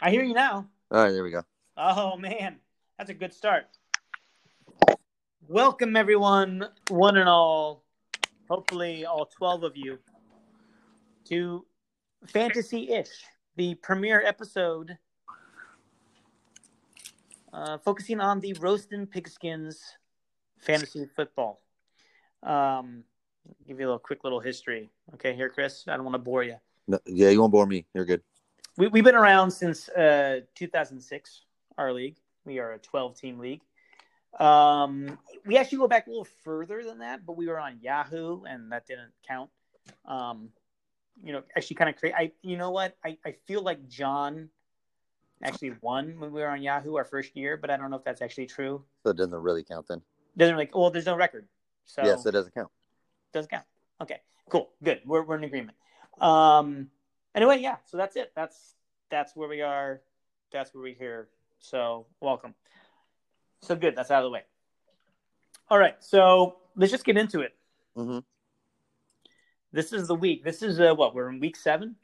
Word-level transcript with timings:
I 0.00 0.10
hear 0.10 0.22
you 0.22 0.34
now. 0.34 0.68
All 0.92 1.02
right, 1.02 1.10
there 1.10 1.24
we 1.24 1.32
go. 1.32 1.42
Oh 1.76 2.16
man, 2.16 2.60
that's 2.96 3.10
a 3.10 3.14
good 3.14 3.34
start. 3.34 3.66
Welcome 5.48 5.96
everyone, 5.96 6.68
one 6.88 7.16
and 7.16 7.28
all, 7.28 7.82
hopefully 8.48 9.04
all 9.04 9.26
12 9.26 9.64
of 9.64 9.76
you, 9.76 9.98
to 11.24 11.66
Fantasy 12.26 12.92
Ish, 12.92 13.24
the 13.56 13.74
premiere 13.76 14.22
episode 14.24 14.96
uh, 17.52 17.78
focusing 17.78 18.20
on 18.20 18.38
the 18.38 18.52
Roasting 18.60 19.04
Pigskins 19.04 19.78
fantasy 20.58 21.06
football. 21.16 21.60
Um, 22.44 23.02
give 23.66 23.80
you 23.80 23.86
a 23.86 23.88
little 23.88 23.98
quick 23.98 24.22
little 24.22 24.40
history. 24.40 24.90
Okay, 25.14 25.34
here, 25.34 25.48
Chris. 25.48 25.86
I 25.88 25.96
don't 25.96 26.04
want 26.04 26.14
to 26.14 26.20
bore 26.20 26.44
you. 26.44 26.54
No, 26.86 27.00
yeah, 27.04 27.30
you 27.30 27.40
won't 27.40 27.50
bore 27.50 27.66
me. 27.66 27.84
You're 27.94 28.04
good. 28.04 28.22
We, 28.78 28.86
we've 28.86 29.02
been 29.02 29.16
around 29.16 29.50
since 29.50 29.88
uh, 29.88 30.42
2006, 30.54 31.42
our 31.76 31.92
league. 31.92 32.16
We 32.44 32.60
are 32.60 32.74
a 32.74 32.78
12 32.78 33.18
team 33.18 33.38
league. 33.40 33.60
Um, 34.38 35.18
we 35.44 35.56
actually 35.56 35.78
go 35.78 35.88
back 35.88 36.06
a 36.06 36.10
little 36.10 36.28
further 36.44 36.84
than 36.84 37.00
that, 37.00 37.26
but 37.26 37.36
we 37.36 37.48
were 37.48 37.58
on 37.58 37.80
Yahoo, 37.82 38.44
and 38.44 38.70
that 38.70 38.86
didn't 38.86 39.10
count. 39.26 39.50
Um, 40.04 40.50
you 41.24 41.32
know, 41.32 41.42
actually, 41.56 41.74
kind 41.74 41.90
of 41.90 41.96
crazy. 41.96 42.14
I, 42.14 42.30
you 42.42 42.56
know 42.56 42.70
what? 42.70 42.96
I, 43.04 43.18
I 43.26 43.34
feel 43.48 43.62
like 43.62 43.88
John 43.88 44.48
actually 45.42 45.72
won 45.80 46.20
when 46.20 46.30
we 46.30 46.40
were 46.40 46.48
on 46.48 46.62
Yahoo 46.62 46.94
our 46.94 47.04
first 47.04 47.36
year, 47.36 47.56
but 47.56 47.70
I 47.70 47.76
don't 47.76 47.90
know 47.90 47.96
if 47.96 48.04
that's 48.04 48.22
actually 48.22 48.46
true. 48.46 48.84
So 49.02 49.10
it 49.10 49.16
doesn't 49.16 49.34
really 49.34 49.64
count 49.64 49.88
then. 49.88 50.02
Doesn't 50.36 50.56
like, 50.56 50.72
well, 50.76 50.90
there's 50.90 51.06
no 51.06 51.16
record, 51.16 51.48
so 51.84 52.04
Yes, 52.04 52.24
it 52.26 52.30
doesn't 52.30 52.54
count. 52.54 52.70
doesn't 53.32 53.50
count. 53.50 53.64
Okay, 54.00 54.20
cool, 54.48 54.70
good. 54.84 55.00
We're 55.04 55.22
we're 55.22 55.36
in 55.36 55.42
agreement. 55.42 55.76
Um, 56.20 56.90
anyway, 57.38 57.58
yeah. 57.60 57.76
So 57.86 57.96
that's 57.96 58.16
it. 58.16 58.32
That's 58.34 58.74
that's 59.10 59.34
where 59.36 59.48
we 59.48 59.62
are. 59.62 60.00
That's 60.52 60.74
where 60.74 60.82
we're 60.82 60.94
here. 60.94 61.28
So 61.60 62.06
welcome. 62.20 62.54
So 63.62 63.74
good. 63.76 63.94
That's 63.96 64.10
out 64.10 64.18
of 64.18 64.24
the 64.24 64.30
way. 64.30 64.42
All 65.70 65.78
right. 65.78 65.94
So 66.00 66.56
let's 66.76 66.90
just 66.92 67.04
get 67.04 67.16
into 67.16 67.40
it. 67.40 67.54
hmm 67.94 68.18
This 69.72 69.92
is 69.92 70.08
the 70.08 70.14
week. 70.14 70.42
This 70.44 70.62
is 70.62 70.80
uh, 70.80 70.94
what 70.94 71.14
we're 71.14 71.28
in 71.30 71.38
week 71.40 71.56
seven. 71.56 71.96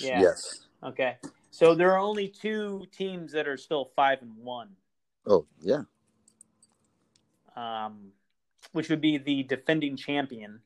Yeah. 0.00 0.20
Yes. 0.20 0.60
Okay. 0.82 1.16
So 1.50 1.74
there 1.74 1.92
are 1.92 1.98
only 1.98 2.28
two 2.28 2.86
teams 2.96 3.32
that 3.32 3.46
are 3.48 3.56
still 3.56 3.90
five 3.96 4.22
and 4.22 4.36
one, 4.38 4.70
Oh, 5.26 5.44
yeah. 5.60 5.82
um, 7.56 8.12
which 8.72 8.88
would 8.88 9.00
be 9.00 9.18
the 9.18 9.42
defending 9.42 9.96
champion. 9.96 10.60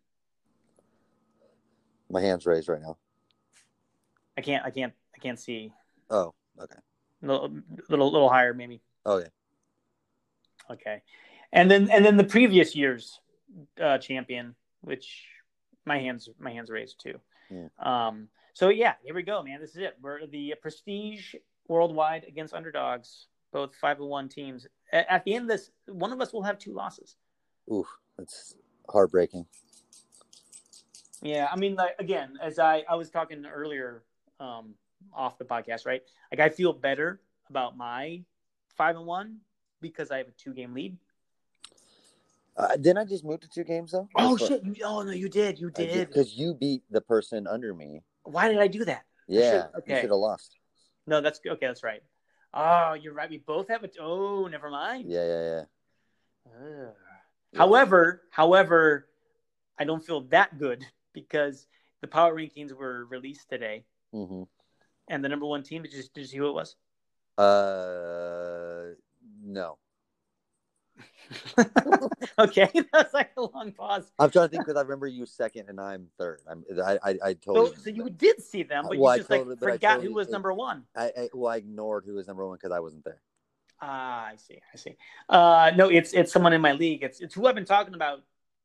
My 2.14 2.20
hand's 2.22 2.46
raised 2.46 2.68
right 2.68 2.80
now. 2.80 2.96
I 4.38 4.40
can't. 4.40 4.64
I 4.64 4.70
can't. 4.70 4.92
I 5.14 5.18
can't 5.18 5.38
see. 5.38 5.72
Oh, 6.10 6.32
okay. 6.62 6.76
little 7.22 7.50
little 7.88 8.12
little 8.12 8.28
higher 8.30 8.54
maybe 8.54 8.80
Oh, 9.06 9.18
yeah. 9.18 9.28
okay 10.70 11.02
and 11.52 11.70
then 11.70 11.90
and 11.90 12.04
then 12.04 12.16
the 12.16 12.24
previous 12.24 12.76
year's 12.76 13.18
uh 13.82 13.96
champion 13.98 14.54
which 14.82 15.24
my 15.86 15.98
hands 15.98 16.28
my 16.38 16.50
hands 16.52 16.70
raised 16.70 17.00
too 17.00 17.18
Yeah. 17.50 17.68
um 17.80 18.28
so 18.52 18.68
yeah 18.68 18.94
here 19.02 19.14
we 19.14 19.22
go 19.22 19.42
man 19.42 19.60
this 19.60 19.70
is 19.70 19.78
it 19.78 19.96
we're 20.02 20.26
the 20.26 20.54
prestige 20.60 21.34
worldwide 21.68 22.24
against 22.28 22.52
underdogs 22.54 23.26
both 23.52 23.74
five 23.76 23.98
and 23.98 24.08
one 24.08 24.28
teams 24.28 24.66
at, 24.92 25.06
at 25.10 25.24
the 25.24 25.34
end 25.34 25.44
of 25.44 25.48
this 25.56 25.70
one 25.86 26.12
of 26.12 26.20
us 26.20 26.32
will 26.34 26.42
have 26.42 26.58
two 26.58 26.72
losses 26.74 27.16
Oof, 27.72 27.86
that's 28.18 28.54
heartbreaking. 28.90 29.46
Yeah 31.24 31.48
i 31.50 31.56
mean 31.56 31.74
like 31.74 31.96
again 31.98 32.38
as 32.40 32.58
i 32.58 32.84
i 32.88 32.94
was 32.94 33.10
talking 33.10 33.44
earlier 33.46 34.04
um 34.38 34.74
off 35.12 35.36
the 35.38 35.44
podcast 35.44 35.86
right 35.86 36.02
like 36.30 36.40
i 36.40 36.48
feel 36.48 36.72
better 36.72 37.20
about 37.50 37.76
my 37.76 38.22
five 38.76 38.96
and 38.96 39.06
one 39.06 39.38
because 39.80 40.10
i 40.10 40.18
have 40.18 40.28
a 40.28 40.32
two 40.32 40.54
game 40.54 40.72
lead 40.74 40.96
Uh, 42.56 42.76
didn't 42.76 42.98
I 42.98 43.04
just 43.04 43.24
move 43.24 43.40
to 43.40 43.48
two 43.48 43.64
games 43.64 43.90
though? 43.90 44.06
Oh 44.14 44.36
shit! 44.36 44.62
You, 44.62 44.76
oh 44.84 45.02
no, 45.02 45.10
you 45.10 45.28
did. 45.28 45.58
You 45.58 45.70
did. 45.70 46.06
Because 46.06 46.38
you 46.38 46.54
beat 46.54 46.82
the 46.88 47.00
person 47.00 47.48
under 47.48 47.74
me. 47.74 48.02
Why 48.22 48.46
did 48.46 48.60
I 48.62 48.68
do 48.68 48.84
that? 48.84 49.02
Yeah, 49.26 49.66
okay. 49.78 49.90
you 49.90 49.96
should 49.96 50.10
have 50.10 50.22
lost. 50.22 50.54
No, 51.06 51.20
that's 51.20 51.40
okay. 51.44 51.66
That's 51.66 51.82
right. 51.82 52.02
Oh, 52.54 52.94
you're 52.94 53.12
right. 53.12 53.28
We 53.28 53.38
both 53.38 53.66
have 53.68 53.82
it. 53.82 53.96
Oh, 53.98 54.46
never 54.46 54.70
mind. 54.70 55.10
Yeah, 55.10 55.26
yeah, 55.26 55.42
yeah. 55.50 55.62
Ugh. 56.46 56.94
However, 57.56 58.22
however, 58.30 59.08
I 59.76 59.82
don't 59.82 60.04
feel 60.04 60.20
that 60.30 60.56
good 60.56 60.86
because 61.14 61.66
the 62.02 62.06
power 62.08 62.34
rankings 62.34 62.72
were 62.72 63.06
released 63.06 63.48
today, 63.48 63.84
hmm 64.12 64.42
and 65.08 65.22
the 65.24 65.28
number 65.28 65.46
one 65.46 65.62
team. 65.62 65.82
Did 65.82 65.92
you, 65.92 66.02
did 66.14 66.20
you 66.22 66.26
see 66.26 66.36
who 66.38 66.48
it 66.48 66.52
was? 66.52 66.76
Uh, 67.36 68.94
no. 69.42 69.78
okay, 72.38 72.70
that's 72.92 73.12
like 73.14 73.30
a 73.36 73.42
long 73.42 73.72
pause. 73.72 74.10
I'm 74.18 74.30
trying 74.30 74.46
to 74.46 74.50
think 74.50 74.64
because 74.64 74.76
I 74.76 74.82
remember 74.82 75.06
you 75.06 75.26
second 75.26 75.68
and 75.68 75.80
I'm 75.80 76.06
third. 76.18 76.40
I'm, 76.48 76.64
I, 76.84 76.98
I, 77.02 77.10
I 77.10 77.32
So, 77.32 77.34
totally, 77.54 77.76
so 77.76 77.90
you 77.90 78.08
did 78.10 78.40
see 78.42 78.62
them, 78.62 78.84
but 78.88 78.98
Well, 78.98 79.14
you 79.16 79.20
just 79.20 79.30
like 79.30 79.40
totally- 79.40 79.56
I 79.56 79.72
forgot 79.72 79.88
totally- 79.94 80.06
who 80.08 80.14
was 80.14 80.28
number 80.28 80.52
one. 80.52 80.84
I, 80.96 81.04
I, 81.16 81.28
well, 81.34 81.52
I 81.52 81.56
ignored 81.56 82.04
who 82.06 82.14
was 82.14 82.26
number 82.26 82.46
one 82.46 82.56
because 82.56 82.72
I 82.72 82.80
wasn't 82.80 83.04
there. 83.04 83.20
Ah, 83.80 84.26
I 84.26 84.36
see. 84.36 84.60
I 84.72 84.76
see. 84.76 84.96
Uh, 85.28 85.72
no, 85.76 85.90
it's 85.90 86.12
it's 86.14 86.32
someone 86.32 86.52
in 86.52 86.60
my 86.60 86.72
league. 86.72 87.02
It's 87.02 87.20
it's 87.20 87.34
who 87.34 87.46
I've 87.46 87.54
been 87.56 87.64
talking 87.64 87.94
about 87.94 88.22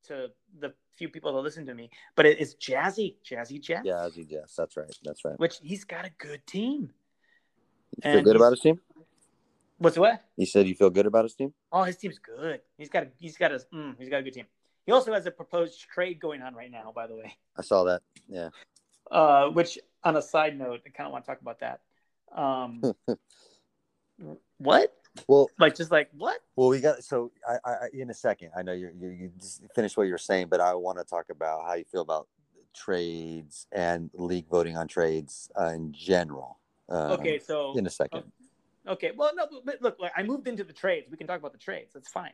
to 0.08 0.30
the 0.60 0.74
few 0.96 1.10
people 1.10 1.34
that 1.34 1.40
listen 1.40 1.66
to 1.66 1.74
me. 1.74 1.90
But 2.16 2.26
it, 2.26 2.40
it's 2.40 2.56
Jazzy, 2.56 3.16
Jazzy. 3.28 3.68
Yeah, 3.68 3.94
Ozzy 3.94 4.30
Jess. 4.30 4.56
That's 4.58 4.78
right. 4.78 4.94
That's 5.04 5.24
right. 5.26 5.40
Which 5.40 5.60
he's 5.62 5.84
got 5.84 6.06
a 6.06 6.12
good 6.18 6.46
team. 6.46 6.92
You 7.96 8.02
feel 8.04 8.18
And 8.18 8.26
good 8.26 8.36
about 8.36 8.52
his 8.52 8.60
team? 8.60 8.80
What's 9.78 9.98
what? 9.98 10.22
He 10.36 10.46
said 10.46 10.68
you 10.68 10.76
feel 10.76 10.90
good 10.90 11.06
about 11.06 11.24
his 11.24 11.36
team? 11.36 11.54
Oh, 11.72 11.84
his 11.84 11.96
team's 11.96 12.20
good. 12.20 12.60
He's 12.78 12.90
got 12.90 13.04
a 13.04 13.08
he's 13.18 13.38
got 13.38 13.52
a 13.52 13.62
mm, 13.74 13.96
he's 13.98 14.10
got 14.10 14.18
a 14.18 14.24
good 14.24 14.34
team. 14.34 14.46
He 14.86 14.92
also 14.92 15.14
has 15.14 15.26
a 15.26 15.32
proposed 15.32 15.80
trade 15.90 16.20
going 16.20 16.42
on 16.42 16.54
right 16.54 16.72
now, 16.72 16.92
by 16.94 17.08
the 17.08 17.16
way. 17.16 17.38
I 17.58 17.62
saw 17.62 17.84
that. 17.86 18.02
Yeah. 18.28 18.50
Uh, 19.10 19.50
which 19.50 19.80
on 20.04 20.18
a 20.18 20.22
side 20.22 20.58
note, 20.58 20.82
I 20.86 20.90
kind 20.90 21.08
of 21.08 21.14
want 21.14 21.26
to 21.26 21.32
talk 21.32 21.42
about 21.42 21.60
that. 21.60 21.82
Um, 22.36 22.82
what? 24.58 24.94
Well, 25.28 25.50
Like 25.60 25.76
just 25.76 25.92
like 25.92 26.10
what? 26.18 26.40
well, 26.56 26.70
we 26.70 26.80
got 26.80 27.04
so 27.04 27.32
I, 27.48 27.58
I 27.70 27.76
in 27.94 28.10
a 28.10 28.14
second. 28.14 28.52
I 28.56 28.62
know 28.62 28.74
you're, 28.74 28.92
you 28.92 29.10
you 29.10 29.32
just 29.40 29.62
finished 29.76 29.98
what 29.98 30.08
you're 30.08 30.18
saying, 30.18 30.48
but 30.50 30.60
I 30.60 30.74
want 30.76 30.98
to 30.98 31.04
talk 31.04 31.30
about 31.30 31.66
how 31.66 31.74
you 31.74 31.86
feel 31.92 32.02
about 32.02 32.28
trades 32.74 33.68
and 33.72 34.10
league 34.14 34.48
voting 34.50 34.78
on 34.78 34.88
trades 34.88 35.50
uh, 35.60 35.68
in 35.68 35.92
general. 35.92 36.60
Um, 36.88 37.12
Okay, 37.14 37.40
so 37.40 37.74
in 37.78 37.86
a 37.86 37.90
second. 37.90 38.24
Okay, 38.88 39.12
well, 39.16 39.32
no, 39.36 39.46
but- 39.66 39.82
look, 39.82 39.98
like, 40.00 40.12
I 40.16 40.24
moved 40.24 40.48
into 40.48 40.64
the 40.64 40.74
trades. 40.74 41.08
We 41.12 41.18
can 41.18 41.28
talk 41.28 41.38
about 41.40 41.52
the 41.52 41.58
trades. 41.60 41.94
That's 41.94 42.10
fine. 42.10 42.32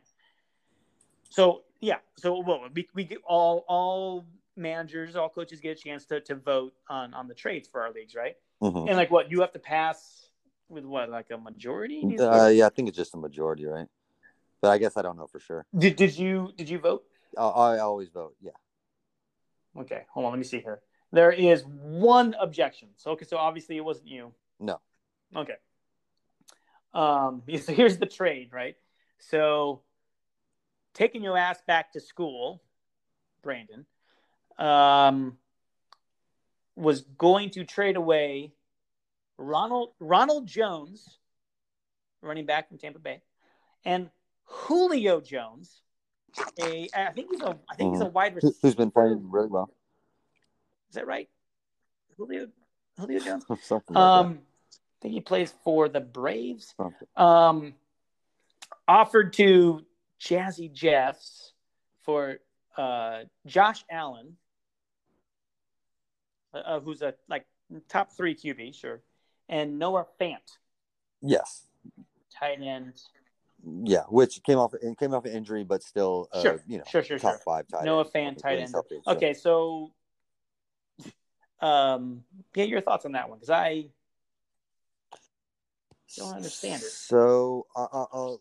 So 1.28 1.62
yeah, 1.80 1.96
so 2.16 2.40
well, 2.40 2.68
we 2.74 2.88
we 2.94 3.04
get 3.04 3.18
all 3.26 3.64
all 3.68 4.24
managers, 4.56 5.16
all 5.16 5.28
coaches 5.28 5.60
get 5.60 5.78
a 5.78 5.80
chance 5.82 6.04
to 6.06 6.20
to 6.20 6.34
vote 6.36 6.72
on 6.88 7.12
on 7.14 7.26
the 7.28 7.34
trades 7.34 7.68
for 7.68 7.82
our 7.82 7.92
leagues, 7.92 8.14
right? 8.14 8.36
Mhm. 8.62 8.88
And 8.88 8.96
like, 8.96 9.10
what 9.10 9.30
you 9.30 9.40
have 9.40 9.52
to 9.52 9.58
pass 9.58 10.25
with 10.68 10.84
what, 10.84 11.08
like 11.10 11.30
a 11.30 11.38
majority? 11.38 12.16
Uh, 12.18 12.48
yeah, 12.48 12.66
I 12.66 12.70
think 12.70 12.88
it's 12.88 12.96
just 12.96 13.14
a 13.14 13.18
majority, 13.18 13.66
right? 13.66 13.86
But 14.60 14.70
I 14.70 14.78
guess 14.78 14.96
I 14.96 15.02
don't 15.02 15.16
know 15.16 15.26
for 15.26 15.38
sure. 15.38 15.66
did 15.76 15.96
did 15.96 16.16
you 16.16 16.52
did 16.56 16.68
you 16.68 16.78
vote? 16.78 17.04
I, 17.36 17.42
I 17.42 17.78
always 17.78 18.08
vote. 18.08 18.34
Yeah. 18.40 18.52
Okay, 19.78 20.02
hold 20.10 20.26
on, 20.26 20.32
let 20.32 20.38
me 20.38 20.44
see 20.44 20.60
here. 20.60 20.80
There 21.12 21.30
is 21.30 21.62
one 21.64 22.34
objection. 22.40 22.88
So 22.96 23.12
okay, 23.12 23.26
so 23.26 23.36
obviously 23.36 23.76
it 23.76 23.84
wasn't 23.84 24.08
you. 24.08 24.32
No. 24.58 24.80
Okay. 25.34 25.56
Um, 26.94 27.42
so 27.60 27.72
here's 27.72 27.98
the 27.98 28.06
trade, 28.06 28.48
right? 28.52 28.76
So 29.18 29.82
taking 30.94 31.22
your 31.22 31.36
ass 31.36 31.60
back 31.66 31.92
to 31.92 32.00
school, 32.00 32.62
Brandon, 33.42 33.86
um, 34.58 35.36
was 36.74 37.02
going 37.02 37.50
to 37.50 37.64
trade 37.64 37.96
away 37.96 38.52
Ronald 39.38 39.90
Ronald 40.00 40.46
Jones, 40.46 41.18
running 42.22 42.46
back 42.46 42.68
from 42.68 42.78
Tampa 42.78 42.98
Bay, 42.98 43.20
and 43.84 44.10
Julio 44.44 45.20
Jones. 45.20 45.80
A, 46.62 46.88
I 46.94 47.12
think 47.12 47.30
he's 47.30 47.40
a, 47.40 47.56
I 47.70 47.74
think 47.76 47.92
he's 47.92 48.02
a 48.02 48.06
wide 48.06 48.32
Who- 48.32 48.36
receiver. 48.36 48.54
Who's 48.62 48.74
been 48.74 48.90
playing 48.90 49.30
really 49.30 49.48
well? 49.48 49.70
Is 50.90 50.94
that 50.96 51.06
right? 51.06 51.28
Julio, 52.18 52.48
Julio 52.98 53.20
Jones. 53.20 53.44
Something 53.62 53.94
like 53.94 54.02
Um, 54.02 54.38
I 54.72 54.96
think 55.02 55.14
he 55.14 55.20
plays 55.20 55.54
for 55.64 55.88
the 55.88 56.00
Braves. 56.00 56.74
Something. 56.76 57.08
Um, 57.16 57.74
offered 58.86 59.32
to 59.34 59.84
Jazzy 60.20 60.70
Jeffs 60.72 61.52
for 62.02 62.36
uh, 62.76 63.20
Josh 63.46 63.84
Allen, 63.90 64.36
uh, 66.54 66.80
who's 66.80 67.02
a 67.02 67.14
like 67.28 67.46
top 67.88 68.12
three 68.12 68.34
QB, 68.34 68.74
sure, 68.74 69.00
and 69.48 69.78
Noah 69.78 70.06
Fant. 70.20 70.36
Yes. 71.22 71.64
Tight 72.38 72.60
end. 72.62 73.00
Yeah, 73.84 74.02
which 74.08 74.42
came 74.44 74.58
off 74.58 74.74
and 74.80 74.96
came 74.96 75.12
off 75.12 75.24
an 75.24 75.32
injury, 75.32 75.64
but 75.64 75.82
still, 75.82 76.28
uh, 76.32 76.42
sure. 76.42 76.62
you 76.68 76.78
know, 76.78 76.84
sure, 76.88 77.02
sure, 77.02 77.18
top 77.18 77.32
sure. 77.32 77.40
five 77.44 77.66
tight. 77.68 77.84
Noah 77.84 78.04
Fant, 78.04 78.38
tight 78.38 78.60
end. 78.60 78.70
Healthy, 78.72 79.00
so. 79.04 79.12
Okay, 79.12 79.34
so, 79.34 79.92
um, 81.60 82.22
get 82.52 82.68
your 82.68 82.80
thoughts 82.80 83.06
on 83.06 83.12
that 83.12 83.28
one 83.28 83.38
because 83.38 83.50
I 83.50 83.86
don't 86.16 86.34
understand 86.34 86.82
it. 86.82 86.88
So, 86.88 87.66
uh, 87.74 87.86
uh, 87.92 88.06
uh 88.12 88.36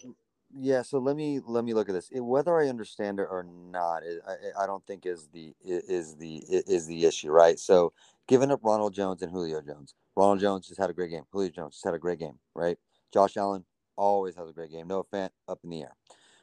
yeah. 0.58 0.82
So 0.82 1.00
let 1.00 1.16
me 1.16 1.40
let 1.46 1.64
me 1.64 1.74
look 1.74 1.90
at 1.90 1.94
this. 1.94 2.10
It, 2.12 2.22
whether 2.22 2.58
I 2.60 2.68
understand 2.68 3.20
it 3.20 3.28
or 3.30 3.44
not, 3.44 4.04
it, 4.04 4.22
I, 4.28 4.64
I 4.64 4.66
don't 4.66 4.86
think 4.86 5.06
is 5.06 5.28
the 5.34 5.54
is 5.64 6.16
the 6.16 6.44
is 6.50 6.88
the 6.88 7.06
issue, 7.06 7.32
right? 7.32 7.60
So, 7.60 7.94
giving 8.28 8.52
up 8.52 8.62
Ronald 8.64 8.94
Jones 8.94 9.22
and 9.22 9.32
Julio 9.32 9.62
Jones. 9.62 9.94
Ronald 10.16 10.40
Jones 10.40 10.68
just 10.68 10.80
had 10.80 10.90
a 10.90 10.94
great 10.94 11.12
game. 11.12 11.24
Julio 11.32 11.50
Jones 11.50 11.76
just 11.76 11.86
had 11.86 11.94
a 11.94 12.00
great 12.00 12.20
game, 12.20 12.40
right? 12.54 12.78
Josh 13.14 13.38
Allen 13.38 13.66
always 13.98 14.36
has 14.36 14.50
a 14.50 14.54
great 14.54 14.72
game. 14.72 14.88
Noah 14.88 15.04
Fant 15.04 15.30
up 15.48 15.60
in 15.64 15.70
the 15.70 15.82
air. 15.82 15.96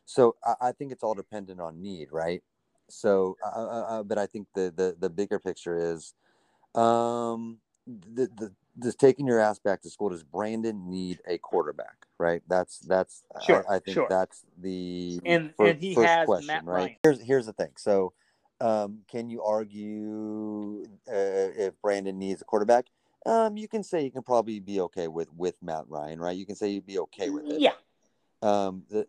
So 0.05 0.37
I, 0.44 0.55
I 0.69 0.73
think 0.73 0.93
it's 0.93 1.03
all 1.03 1.14
dependent 1.14 1.61
on 1.61 1.81
need, 1.81 2.09
right? 2.12 2.43
So, 2.91 3.37
uh, 3.43 3.49
uh, 3.49 3.87
uh 3.88 4.03
but 4.03 4.19
I 4.19 4.26
think 4.26 4.49
the 4.55 4.73
the 4.75 4.97
the 4.99 5.11
bigger 5.11 5.38
picture 5.38 5.94
is, 5.94 6.14
um, 6.75 7.59
the 7.87 8.29
the 8.37 8.53
just 8.82 8.98
taking 8.98 9.26
your 9.26 9.40
ass 9.40 9.58
back 9.58 9.82
to 9.82 9.90
school. 9.90 10.10
Does 10.10 10.22
Brandon 10.22 10.88
need 10.88 11.20
a 11.26 11.38
quarterback? 11.38 12.06
Right. 12.19 12.42
That's 12.48 12.78
that's. 12.80 13.24
Sure. 13.44 13.64
I, 13.69 13.76
I 13.76 13.78
think 13.80 13.94
sure. 13.94 14.06
that's 14.08 14.44
the 14.58 15.20
and 15.24 15.54
fir- 15.56 15.69
and 15.69 15.80
he 15.80 15.94
first 15.94 16.08
has 16.08 16.26
question, 16.26 16.46
Matt 16.46 16.64
right? 16.64 16.74
Ryan. 16.74 16.96
Here's 17.02 17.20
here's 17.22 17.46
the 17.46 17.52
thing. 17.52 17.72
So, 17.76 18.12
um, 18.60 19.00
can 19.10 19.28
you 19.28 19.42
argue 19.42 20.84
uh, 21.08 21.50
if 21.56 21.74
Brandon 21.82 22.19
needs 22.19 22.42
a 22.42 22.44
quarterback? 22.44 22.86
Um, 23.24 23.56
you 23.56 23.69
can 23.69 23.84
say 23.84 24.04
you 24.04 24.10
can 24.10 24.22
probably 24.22 24.60
be 24.60 24.80
okay 24.80 25.08
with 25.08 25.28
with 25.36 25.54
Matt 25.62 25.84
Ryan, 25.88 26.20
right? 26.20 26.36
You 26.36 26.46
can 26.46 26.56
say 26.56 26.70
you'd 26.70 26.86
be 26.86 26.98
okay 26.98 27.30
with 27.30 27.46
it. 27.46 27.60
Yeah. 27.60 27.75
Um, 28.42 28.82
the, 28.90 29.06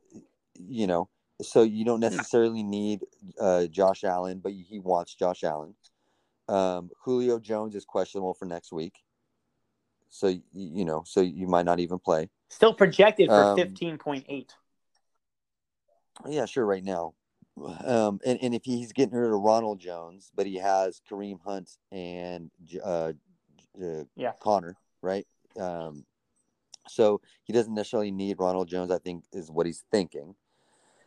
you 0.56 0.86
know, 0.86 1.10
so 1.42 1.64
you 1.64 1.86
don't 1.86 2.00
necessarily 2.00 2.64
need 2.64 3.02
uh, 3.40 3.66
Josh 3.68 4.04
Allen, 4.04 4.40
but 4.40 4.52
he 4.52 4.80
wants 4.80 5.16
Josh 5.16 5.44
Allen. 5.44 5.76
Um, 6.48 6.92
Julio 7.04 7.40
Jones 7.40 7.76
is 7.76 7.86
questionable 7.86 8.34
for 8.34 8.46
next 8.46 8.72
week, 8.72 8.96
so 10.14 10.28
you, 10.28 10.42
you 10.54 10.86
know, 10.86 11.04
so 11.06 11.22
you 11.22 11.48
might 11.48 11.66
not 11.66 11.80
even 11.80 11.98
play. 11.98 12.30
Still 12.50 12.74
projected 12.74 13.30
for 13.30 13.44
Um, 13.44 13.56
fifteen 13.58 13.98
point 13.98 14.26
eight. 14.30 14.54
Yeah, 16.28 16.46
sure. 16.46 16.66
Right 16.68 16.84
now, 16.84 17.16
um, 17.84 18.20
and 18.24 18.38
and 18.42 18.54
if 18.54 18.64
he's 18.64 18.94
getting 18.94 19.16
rid 19.16 19.34
of 19.34 19.42
Ronald 19.42 19.80
Jones, 19.80 20.32
but 20.36 20.46
he 20.46 20.58
has 20.58 21.02
Kareem 21.10 21.42
Hunt 21.44 21.72
and 21.92 22.52
uh, 22.86 23.14
uh, 23.82 24.04
Yeah. 24.16 24.34
Connor, 24.40 24.78
right? 25.02 25.26
Um, 25.60 26.06
so 26.88 27.22
he 27.44 27.54
doesn't 27.54 27.74
necessarily 27.74 28.12
need 28.12 28.38
Ronald 28.40 28.68
Jones. 28.68 28.92
I 28.92 29.00
think 29.00 29.24
is 29.34 29.50
what 29.50 29.66
he's 29.66 29.84
thinking. 29.92 30.36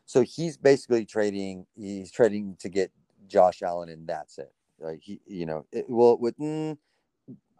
So 0.05 0.23
he's 0.23 0.57
basically 0.57 1.05
trading. 1.05 1.67
He's 1.77 2.11
trading 2.11 2.57
to 2.59 2.69
get 2.69 2.91
Josh 3.29 3.63
Allen, 3.63 3.89
and 3.89 4.05
that's 4.09 4.39
it. 4.39 4.53
Like 4.81 4.99
he, 5.01 5.21
you 5.27 5.47
know, 5.47 5.65
it, 5.71 5.85
well, 5.89 6.19
with 6.19 6.37
mm, 6.39 6.77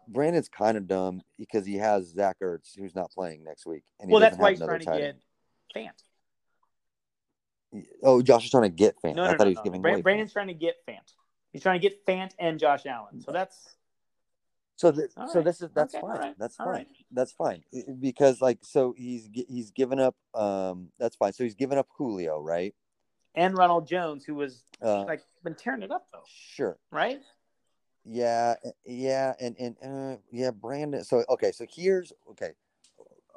Brandon's 0.07 0.49
kind 0.49 0.77
of 0.77 0.87
dumb 0.87 1.21
because 1.37 1.65
he 1.65 1.75
has 1.75 2.07
Zach 2.07 2.37
Ertz, 2.41 2.77
who's 2.77 2.95
not 2.95 3.11
playing 3.11 3.43
next 3.43 3.65
week, 3.65 3.83
and 3.99 4.09
Well, 4.11 4.19
that's 4.21 4.37
why 4.37 4.51
he's 4.51 4.59
trying 4.59 4.79
to 4.79 4.85
get. 4.85 5.19
Fant. 5.75 5.91
Oh, 8.03 8.21
Josh 8.21 8.45
is 8.45 8.51
trying 8.51 8.63
to 8.63 8.69
get 8.69 8.95
Fant. 9.03 9.15
No, 9.15 9.23
I 9.23 9.31
no, 9.31 9.37
thought 9.37 9.39
no, 9.39 9.45
he 9.45 9.49
was 9.51 9.57
no. 9.57 9.63
giving 9.63 9.81
Bra- 9.81 9.91
away. 9.91 9.99
Fant. 9.99 10.03
Brandon's 10.03 10.33
trying 10.33 10.47
to 10.47 10.53
get 10.53 10.75
Fant. 10.87 11.13
He's 11.51 11.61
trying 11.61 11.79
to 11.81 11.87
get 11.89 12.05
Fant 12.05 12.31
and 12.39 12.59
Josh 12.59 12.85
Allen. 12.85 13.21
So 13.21 13.31
that's 13.31 13.75
So, 14.77 14.91
th- 14.91 15.09
so 15.11 15.25
right. 15.35 15.43
this 15.43 15.61
is 15.61 15.69
that's 15.73 15.93
Okay, 15.95 16.01
fine. 16.01 16.17
right, 16.19 16.35
That's 16.37 16.55
fine. 16.55 16.67
right. 16.67 16.87
That's 17.11 17.31
fine 17.33 17.63
because 17.99 18.41
like 18.41 18.59
so 18.63 18.93
he's 18.97 19.27
he's 19.33 19.71
given 19.71 19.99
up. 19.99 20.15
Um, 20.33 20.91
that's 20.99 21.15
fine. 21.15 21.33
So 21.33 21.43
he's 21.43 21.55
given 21.55 21.77
up 21.77 21.87
Julio, 21.97 22.39
right? 22.39 22.73
and 23.35 23.55
Ronald 23.55 23.87
Jones, 23.87 24.25
who 24.25 24.33
was 24.33 24.63
Uh, 24.81 25.03
like 25.03 25.21
been 25.43 25.53
tearing 25.53 25.83
it 25.83 25.91
up 25.91 26.07
though, 26.11 26.23
sure. 26.27 26.79
right? 26.91 27.21
Yeah, 28.09 28.55
uh, 28.65 28.69
yeah, 28.85 29.33
and 29.39 29.55
and 29.59 29.75
uh, 29.83 30.17
yeah, 30.31 30.51
Brandon. 30.51 31.03
So 31.03 31.25
okay, 31.29 31.51
so 31.51 31.65
here's 31.69 32.13
okay. 32.31 32.51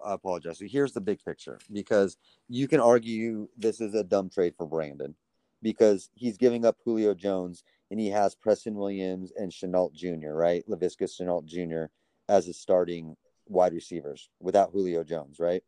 I 0.05 0.15
apologize. 0.15 0.59
So 0.59 0.65
here's 0.69 0.93
the 0.93 1.01
big 1.01 1.23
picture 1.25 1.59
because 1.73 2.17
you 2.49 2.69
can 2.69 2.81
argue 2.81 3.49
this 3.59 3.81
is 3.81 3.95
a 3.95 4.05
dumb 4.05 4.31
trade 4.31 4.55
for 4.57 4.67
Brandon 4.67 5.15
because 5.61 6.09
he's 6.15 6.39
giving 6.39 6.65
up 6.65 6.77
Julio 6.85 7.15
Jones 7.15 7.65
and 7.91 8.01
he 8.01 8.09
has 8.09 8.35
Preston 8.35 8.77
Williams 8.77 9.33
and 9.37 9.51
Shenault 9.51 9.93
Jr. 9.93 10.33
Right, 10.33 10.65
Laviska 10.69 11.03
Shenault 11.03 11.45
Jr. 11.45 11.93
as 12.29 12.47
his 12.47 12.59
starting 12.59 13.17
wide 13.47 13.75
receivers 13.75 14.31
without 14.39 14.71
Julio 14.71 15.03
Jones. 15.03 15.39
Right. 15.41 15.65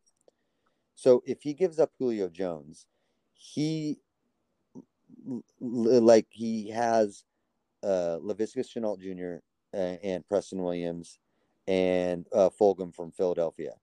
So 0.95 1.21
if 1.25 1.41
he 1.41 1.53
gives 1.53 1.77
up 1.77 1.91
Julio 1.99 2.29
Jones, 2.29 2.85
he 3.33 3.99
like 5.59 6.27
he 6.29 6.69
has 6.69 7.23
uh, 7.83 8.17
Laviska 8.23 8.59
Shenault 8.65 8.99
Jr. 8.99 9.41
And, 9.77 9.99
and 10.03 10.27
Preston 10.27 10.61
Williams 10.61 11.19
and 11.67 12.27
uh, 12.33 12.49
Fulgham 12.59 12.93
from 12.95 13.11
Philadelphia 13.11 13.73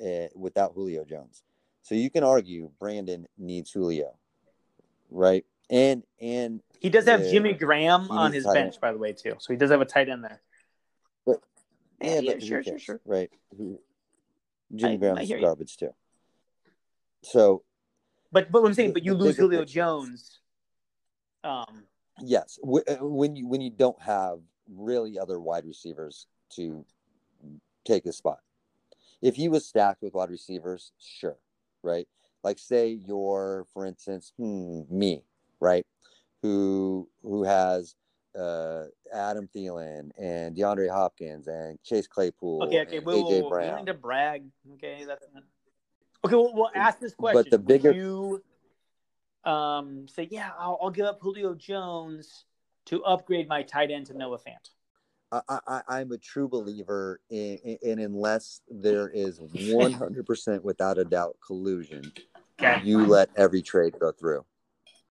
uh, 0.00 0.26
without 0.34 0.72
Julio 0.74 1.04
Jones. 1.04 1.42
So 1.82 1.94
you 1.94 2.10
can 2.10 2.24
argue 2.24 2.70
Brandon 2.80 3.26
needs 3.38 3.70
Julio, 3.70 4.16
right? 5.10 5.44
And 5.70 6.02
and 6.20 6.60
He 6.80 6.90
does 6.90 7.06
have 7.06 7.24
Yeah. 7.24 7.30
Jimmy 7.30 7.52
Graham 7.52 8.10
on 8.10 8.32
his 8.32 8.44
bench, 8.44 8.74
end. 8.74 8.80
by 8.80 8.92
the 8.92 8.98
way, 8.98 9.12
too. 9.12 9.34
So 9.38 9.52
he 9.52 9.56
does 9.56 9.70
have 9.70 9.80
a 9.80 9.84
tight 9.84 10.08
end 10.08 10.24
there. 10.24 10.40
But- 11.24 11.40
yeah, 12.00 12.14
yeah, 12.14 12.20
yeah, 12.20 12.32
but 12.34 12.42
sure, 12.42 12.62
sure, 12.64 12.78
sure. 12.78 13.00
right? 13.04 13.30
Jimmy 13.56 13.78
I- 14.82 14.94
I 14.94 14.96
Graham's 14.96 15.30
you. 15.30 15.40
garbage 15.40 15.76
too. 15.76 15.94
So 17.22 17.62
But 18.32 18.50
but 18.50 18.62
what 18.62 18.68
I'm 18.68 18.74
saying, 18.74 18.92
but 18.92 19.04
you 19.04 19.14
lose 19.14 19.36
Julio. 19.36 19.64
Jones. 19.64 20.40
Um, 21.44 21.84
yes, 22.22 22.58
uh, 22.62 22.96
when 23.00 23.36
you 23.36 23.46
when 23.46 23.60
you 23.60 23.70
don't 23.70 24.00
have 24.00 24.40
really 24.68 25.18
other 25.18 25.40
wide 25.40 25.64
receivers 25.64 26.26
to 26.50 26.84
take 27.84 28.04
his 28.04 28.16
spot. 28.16 28.40
If 29.22 29.36
he 29.36 29.48
was 29.48 29.66
stacked 29.66 30.02
with 30.02 30.14
wide 30.14 30.30
receivers, 30.30 30.92
sure, 30.98 31.38
right? 31.82 32.06
Like 32.42 32.58
say 32.58 32.88
you're, 32.88 33.66
for 33.72 33.86
instance, 33.86 34.32
hmm, 34.38 34.82
me, 34.90 35.22
right? 35.60 35.86
Who 36.42 37.08
who 37.22 37.44
has 37.44 37.94
uh, 38.38 38.84
Adam 39.12 39.48
Thielen 39.54 40.10
and 40.18 40.56
DeAndre 40.56 40.90
Hopkins 40.90 41.46
and 41.46 41.78
Chase 41.82 42.06
Claypool 42.06 42.64
okay, 42.64 42.82
okay, 42.82 42.98
whoa, 43.00 43.24
AJ 43.24 43.40
don't 43.40 43.50
Brown. 43.50 43.76
need 43.78 43.86
to 43.86 43.94
brag. 43.94 44.44
Okay, 44.74 45.04
that's 45.06 45.24
not... 45.32 45.42
okay. 46.24 46.34
Well, 46.34 46.52
we'll 46.54 46.70
ask 46.74 46.98
this 47.00 47.14
question. 47.14 47.42
But 47.42 47.50
the 47.50 47.58
bigger- 47.58 47.90
Would 47.90 47.96
you 47.96 48.42
um, 49.46 50.06
say, 50.08 50.28
yeah, 50.30 50.50
I'll, 50.58 50.78
I'll 50.82 50.90
give 50.90 51.06
up 51.06 51.20
Julio 51.20 51.54
Jones 51.54 52.44
to 52.86 53.02
upgrade 53.04 53.48
my 53.48 53.62
tight 53.62 53.90
end 53.90 54.06
to 54.06 54.14
Noah 54.14 54.38
Fant. 54.38 54.70
I, 55.32 55.58
I, 55.66 55.82
I'm 55.88 56.12
a 56.12 56.18
true 56.18 56.48
believer 56.48 57.20
in, 57.30 57.58
in, 57.64 57.78
in 57.82 57.98
unless 57.98 58.60
there 58.70 59.08
is 59.08 59.40
100% 59.40 60.62
without 60.62 60.98
a 60.98 61.04
doubt 61.04 61.36
collusion, 61.44 62.12
Okay. 62.62 62.80
you 62.84 63.04
let 63.04 63.28
every 63.36 63.60
trade 63.60 63.94
go 64.00 64.12
through 64.12 64.44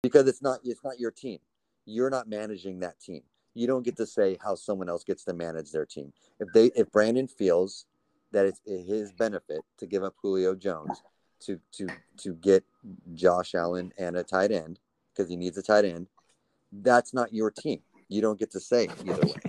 because 0.01 0.27
it's 0.27 0.41
not 0.41 0.59
it's 0.63 0.83
not 0.83 0.99
your 0.99 1.11
team. 1.11 1.39
You're 1.85 2.09
not 2.09 2.27
managing 2.27 2.79
that 2.79 2.99
team. 2.99 3.21
You 3.53 3.67
don't 3.67 3.83
get 3.83 3.95
to 3.97 4.05
say 4.05 4.37
how 4.43 4.55
someone 4.55 4.89
else 4.89 5.03
gets 5.03 5.23
to 5.25 5.33
manage 5.33 5.71
their 5.71 5.85
team. 5.85 6.11
If 6.39 6.51
they 6.53 6.71
if 6.75 6.91
Brandon 6.91 7.27
feels 7.27 7.85
that 8.31 8.45
it's 8.45 8.61
his 8.65 9.11
benefit 9.13 9.61
to 9.77 9.85
give 9.85 10.03
up 10.03 10.15
Julio 10.21 10.55
Jones 10.55 11.03
to 11.41 11.59
to 11.73 11.87
to 12.17 12.33
get 12.35 12.63
Josh 13.13 13.55
Allen 13.55 13.91
and 13.97 14.15
a 14.17 14.23
tight 14.23 14.51
end 14.51 14.79
because 15.13 15.29
he 15.29 15.35
needs 15.35 15.57
a 15.57 15.61
tight 15.63 15.85
end, 15.85 16.07
that's 16.71 17.13
not 17.13 17.33
your 17.33 17.51
team. 17.51 17.81
You 18.09 18.21
don't 18.21 18.39
get 18.39 18.51
to 18.51 18.59
say 18.59 18.87
either 19.05 19.25
way. 19.25 19.33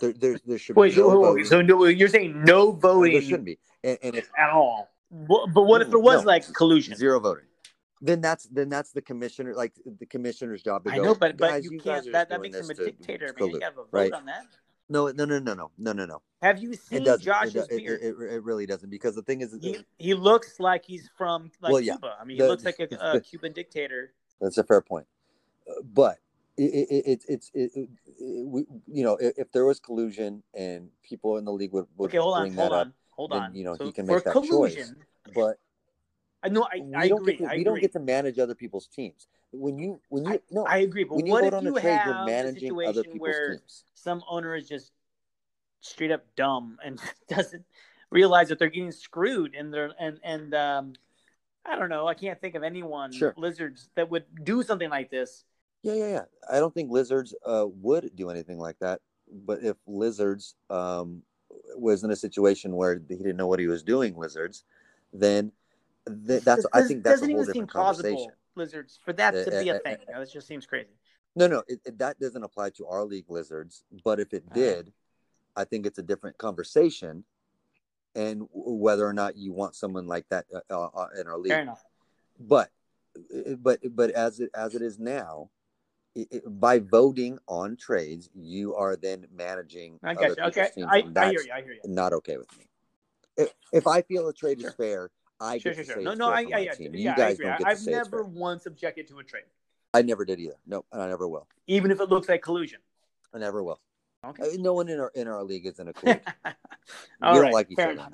There, 0.00 0.12
there, 0.14 0.36
there 0.44 0.58
should 0.58 0.74
Wait, 0.74 0.96
be 0.96 1.00
no 1.00 1.10
so, 1.10 1.20
voting. 1.22 1.44
so 1.44 1.62
no, 1.62 1.84
you're 1.84 2.08
saying 2.08 2.42
no 2.42 2.72
voting 2.72 3.12
there 3.12 3.22
shouldn't 3.22 3.44
be, 3.44 3.58
and, 3.84 3.96
and 4.02 4.16
if 4.16 4.28
at 4.36 4.50
all? 4.50 4.88
Wha- 5.10 5.46
But 5.46 5.62
what 5.62 5.80
if 5.80 5.90
there 5.90 5.98
was 6.00 6.22
No. 6.22 6.26
like 6.26 6.52
collusion? 6.54 6.96
zero 6.96 7.20
voting, 7.20 7.44
then 8.00 8.20
that's 8.20 8.44
then 8.48 8.68
that's 8.68 8.90
the 8.90 9.00
commissioner, 9.02 9.54
like 9.54 9.74
the 10.00 10.06
commissioner's 10.06 10.60
job 10.60 10.82
to 10.86 10.90
I 10.90 10.96
go. 10.96 11.02
know, 11.04 11.14
but 11.14 11.36
but 11.36 11.50
"Guys, 11.50 11.64
you, 11.70 11.78
can't. 11.78 12.10
That, 12.10 12.30
that 12.30 12.40
makes 12.40 12.56
him 12.56 12.64
a 12.64 12.68
this 12.68 12.78
to- 12.78 12.84
dictator, 12.86 13.28
to 13.28 13.34
man. 13.44 13.48
You 13.52 13.58
collude." 13.58 13.62
have 13.62 13.74
a 13.74 13.76
vote 13.76 13.88
right? 13.92 14.12
on 14.12 14.24
that. 14.26 14.46
No, 14.92 15.06
no, 15.08 15.24
no, 15.24 15.38
no, 15.38 15.54
no, 15.54 15.70
no, 15.78 15.92
no, 15.92 16.04
no. 16.04 16.22
Have 16.42 16.58
you 16.62 16.74
seen. 16.74 17.04
Josh's 17.04 17.54
it, 17.56 17.66
it, 17.70 17.76
beard? 17.78 18.00
it, 18.02 18.08
it, 18.08 18.32
it 18.34 18.44
really 18.44 18.66
doesn't 18.66 18.90
because 18.90 19.14
the 19.14 19.22
thing 19.22 19.40
is, 19.40 19.56
he, 19.58 19.78
he 19.98 20.12
looks 20.12 20.60
like 20.60 20.84
he's 20.84 21.08
from 21.16 21.50
like 21.62 21.72
Well, 21.72 21.80
yeah. 21.80 21.94
Cuba. 21.94 22.16
I 22.20 22.24
mean, 22.24 22.36
he 22.36 22.42
The- 22.42 22.48
looks 22.48 22.64
like 22.64 22.78
a, 22.78 22.94
a 23.16 23.20
Cuban 23.20 23.54
dictator. 23.54 24.12
That's 24.40 24.58
a 24.58 24.64
fair 24.64 24.82
point, 24.82 25.06
but 25.94 26.18
it, 26.58 26.88
it, 26.90 27.04
it, 27.06 27.24
it's 27.28 27.50
it, 27.54 27.88
we, 28.44 28.66
you 28.86 29.04
know 29.04 29.16
if, 29.20 29.38
if 29.38 29.52
there 29.52 29.64
was 29.64 29.78
collusion 29.80 30.42
and 30.52 30.90
people 31.02 31.38
in 31.38 31.44
the 31.44 31.52
league 31.52 31.72
would, 31.72 31.86
would 31.96 32.08
Okay, 32.10 32.18
hold 32.18 32.36
on, 32.36 32.52
hold 32.52 32.72
on, 32.72 32.88
up, 32.88 32.92
hold 33.10 33.30
then, 33.30 33.42
on. 33.42 33.54
you 33.54 33.64
know, 33.64 33.76
so 33.76 33.84
he 33.84 33.92
can 33.92 34.04
make 34.04 34.24
that 34.24 34.34
choice. 34.34 34.48
collusion, 34.48 34.96
but 35.32 35.58
I 36.42 36.48
know, 36.48 36.64
I, 36.64 36.80
we 36.80 36.94
I 36.96 37.08
don't 37.08 37.20
agree. 37.20 37.36
get 37.36 37.50
to, 37.50 37.56
we 37.56 37.64
don't 37.64 37.80
get 37.80 37.92
to 37.92 38.00
manage 38.00 38.38
other 38.38 38.54
people's 38.56 38.88
teams. 38.88 39.28
When 39.52 39.78
you 39.78 40.00
when 40.08 40.24
you 40.24 40.40
no 40.50 40.64
I 40.66 40.78
agree. 40.78 41.04
But 41.04 41.16
when 41.16 41.26
you 41.26 41.32
what 41.32 41.44
if 41.44 41.54
on 41.54 41.64
you 41.64 41.74
trade, 41.74 42.02
you're 42.04 42.14
have 42.14 42.22
a 42.22 42.24
managing 42.24 42.70
other 42.84 43.02
situation 43.02 43.12
people's 43.12 43.20
where 43.20 43.48
teams. 43.48 43.84
some 43.94 44.22
owner 44.28 44.54
is 44.54 44.68
just 44.68 44.92
straight 45.80 46.10
up 46.10 46.24
dumb 46.36 46.78
and 46.84 46.98
doesn't 47.28 47.64
realize 48.10 48.48
that 48.48 48.58
they're 48.58 48.68
getting 48.68 48.92
screwed 48.92 49.54
and 49.54 49.72
they're 49.72 49.92
and 49.98 50.18
and 50.22 50.54
um 50.54 50.92
I 51.64 51.76
don't 51.76 51.88
know. 51.90 52.08
I 52.08 52.14
can't 52.14 52.40
think 52.40 52.54
of 52.54 52.62
anyone 52.62 53.12
Sure. 53.12 53.34
lizards 53.36 53.88
that 53.94 54.10
would 54.10 54.24
do 54.44 54.62
something 54.62 54.90
like 54.90 55.10
this. 55.10 55.44
Yeah, 55.82 55.94
yeah, 55.94 56.08
yeah. 56.08 56.24
I 56.50 56.58
don't 56.58 56.72
think 56.74 56.90
lizards 56.90 57.34
uh, 57.44 57.66
would 57.80 58.14
do 58.14 58.30
anything 58.30 58.58
like 58.58 58.78
that. 58.80 59.00
But 59.32 59.62
if 59.62 59.76
lizards 59.86 60.54
um, 60.70 61.22
was 61.76 62.04
in 62.04 62.10
a 62.10 62.16
situation 62.16 62.76
where 62.76 63.00
he 63.08 63.16
didn't 63.16 63.36
know 63.36 63.46
what 63.46 63.60
he 63.60 63.66
was 63.66 63.82
doing, 63.82 64.16
lizards, 64.16 64.64
then 65.12 65.52
th- 66.26 66.42
that's 66.44 66.66
I 66.72 66.82
think 66.82 67.02
that's 67.04 67.22
a 67.22 67.26
whole 67.26 67.30
even 67.30 67.46
seem 67.46 67.66
different 67.66 67.70
plausible, 67.72 68.08
conversation. 68.08 68.32
Lizards, 68.56 68.98
for 69.04 69.12
that 69.14 69.32
to 69.44 69.56
Uh, 69.56 69.62
be 69.62 69.70
uh, 69.70 69.74
a 69.74 69.76
uh, 69.76 69.80
thing. 69.80 69.96
Know, 70.10 70.20
It 70.20 70.30
just 70.32 70.46
seems 70.46 70.66
crazy. 70.66 70.98
No, 71.34 71.46
no, 71.46 71.62
it, 71.68 71.80
it- 71.84 71.98
that 71.98 72.18
doesn't 72.18 72.42
apply 72.42 72.70
to 72.70 72.86
our 72.86 73.04
league 73.04 73.30
lizards. 73.30 73.84
But 74.04 74.20
if 74.20 74.32
it 74.32 74.44
Uh-huh. 74.46 74.54
did, 74.60 74.92
I 75.56 75.64
think 75.64 75.86
it's 75.86 75.98
a 75.98 76.02
different 76.02 76.38
conversation, 76.38 77.24
and 78.14 78.40
w- 78.48 78.76
whether 78.76 79.06
or 79.06 79.12
not 79.12 79.36
you 79.36 79.52
want 79.52 79.74
someone 79.74 80.06
like 80.06 80.28
that 80.28 80.46
uh, 80.54 80.60
uh, 80.70 80.88
uh, 80.94 81.08
in 81.18 81.26
our 81.26 81.38
league. 81.38 81.52
Fair 81.52 81.62
enough. 81.62 81.84
But, 82.38 82.70
uh, 83.16 83.54
but, 83.56 83.80
but 83.94 84.10
as 84.10 84.40
it 84.40 84.50
as 84.54 84.74
it 84.74 84.82
is 84.82 84.98
now, 84.98 85.50
it, 86.14 86.42
by 86.60 86.78
voting 86.78 87.38
on 87.46 87.76
trades, 87.76 88.28
you 88.34 88.74
are 88.74 88.96
then 88.96 89.26
managing. 89.34 89.98
I 90.02 90.14
got 90.14 90.36
you. 90.36 90.42
Okay, 90.44 90.68
I, 90.86 91.04
I 91.16 91.30
hear 91.30 91.40
you. 91.42 91.52
I 91.52 91.62
hear 91.62 91.72
you. 91.72 91.80
Not 91.86 92.12
okay 92.12 92.36
with 92.36 92.54
me. 92.58 92.66
If, 93.36 93.54
if 93.72 93.86
I 93.86 94.02
feel 94.02 94.28
a 94.28 94.32
trade 94.34 94.60
Sure. 94.60 94.68
is 94.70 94.74
fair, 94.74 95.10
I 95.42 95.58
Sure, 95.58 95.74
sure, 95.74 95.84
sure. 95.84 96.02
No, 96.02 96.14
no, 96.14 96.30
I, 96.30 96.40
I, 96.40 96.42
my 96.44 96.48
yeah, 96.58 96.74
yeah, 96.78 97.16
You 97.16 97.22
I 97.24 97.28
agree. 97.30 97.48
I've 97.48 97.84
never 97.86 98.22
once 98.24 98.66
objected 98.66 99.08
to 99.08 99.18
a 99.18 99.24
trade, 99.24 99.44
I 99.92 100.02
never 100.02 100.24
did 100.24 100.38
either. 100.40 100.54
Nope, 100.66 100.86
and 100.92 101.02
I 101.02 101.08
never 101.08 101.28
will. 101.28 101.46
even 101.66 101.90
if 101.90 102.00
it 102.00 102.08
looks 102.08 102.28
like 102.28 102.42
collusion. 102.42 102.80
I 103.34 103.38
never 103.38 103.62
will. 103.62 103.80
Okay. 104.24 104.42
Uh, 104.44 104.46
No 104.58 104.72
one 104.74 104.88
in 104.88 105.00
our 105.00 105.10
in 105.14 105.26
our 105.26 105.42
league 105.42 105.66
is 105.66 105.78
in 105.80 105.88
a. 105.88 105.92
All 107.22 107.32
we 107.32 107.38
don't 107.38 107.42
right, 107.42 107.52
like 107.52 107.70
each 107.70 107.78
other. 107.78 107.92
enough. 107.92 108.12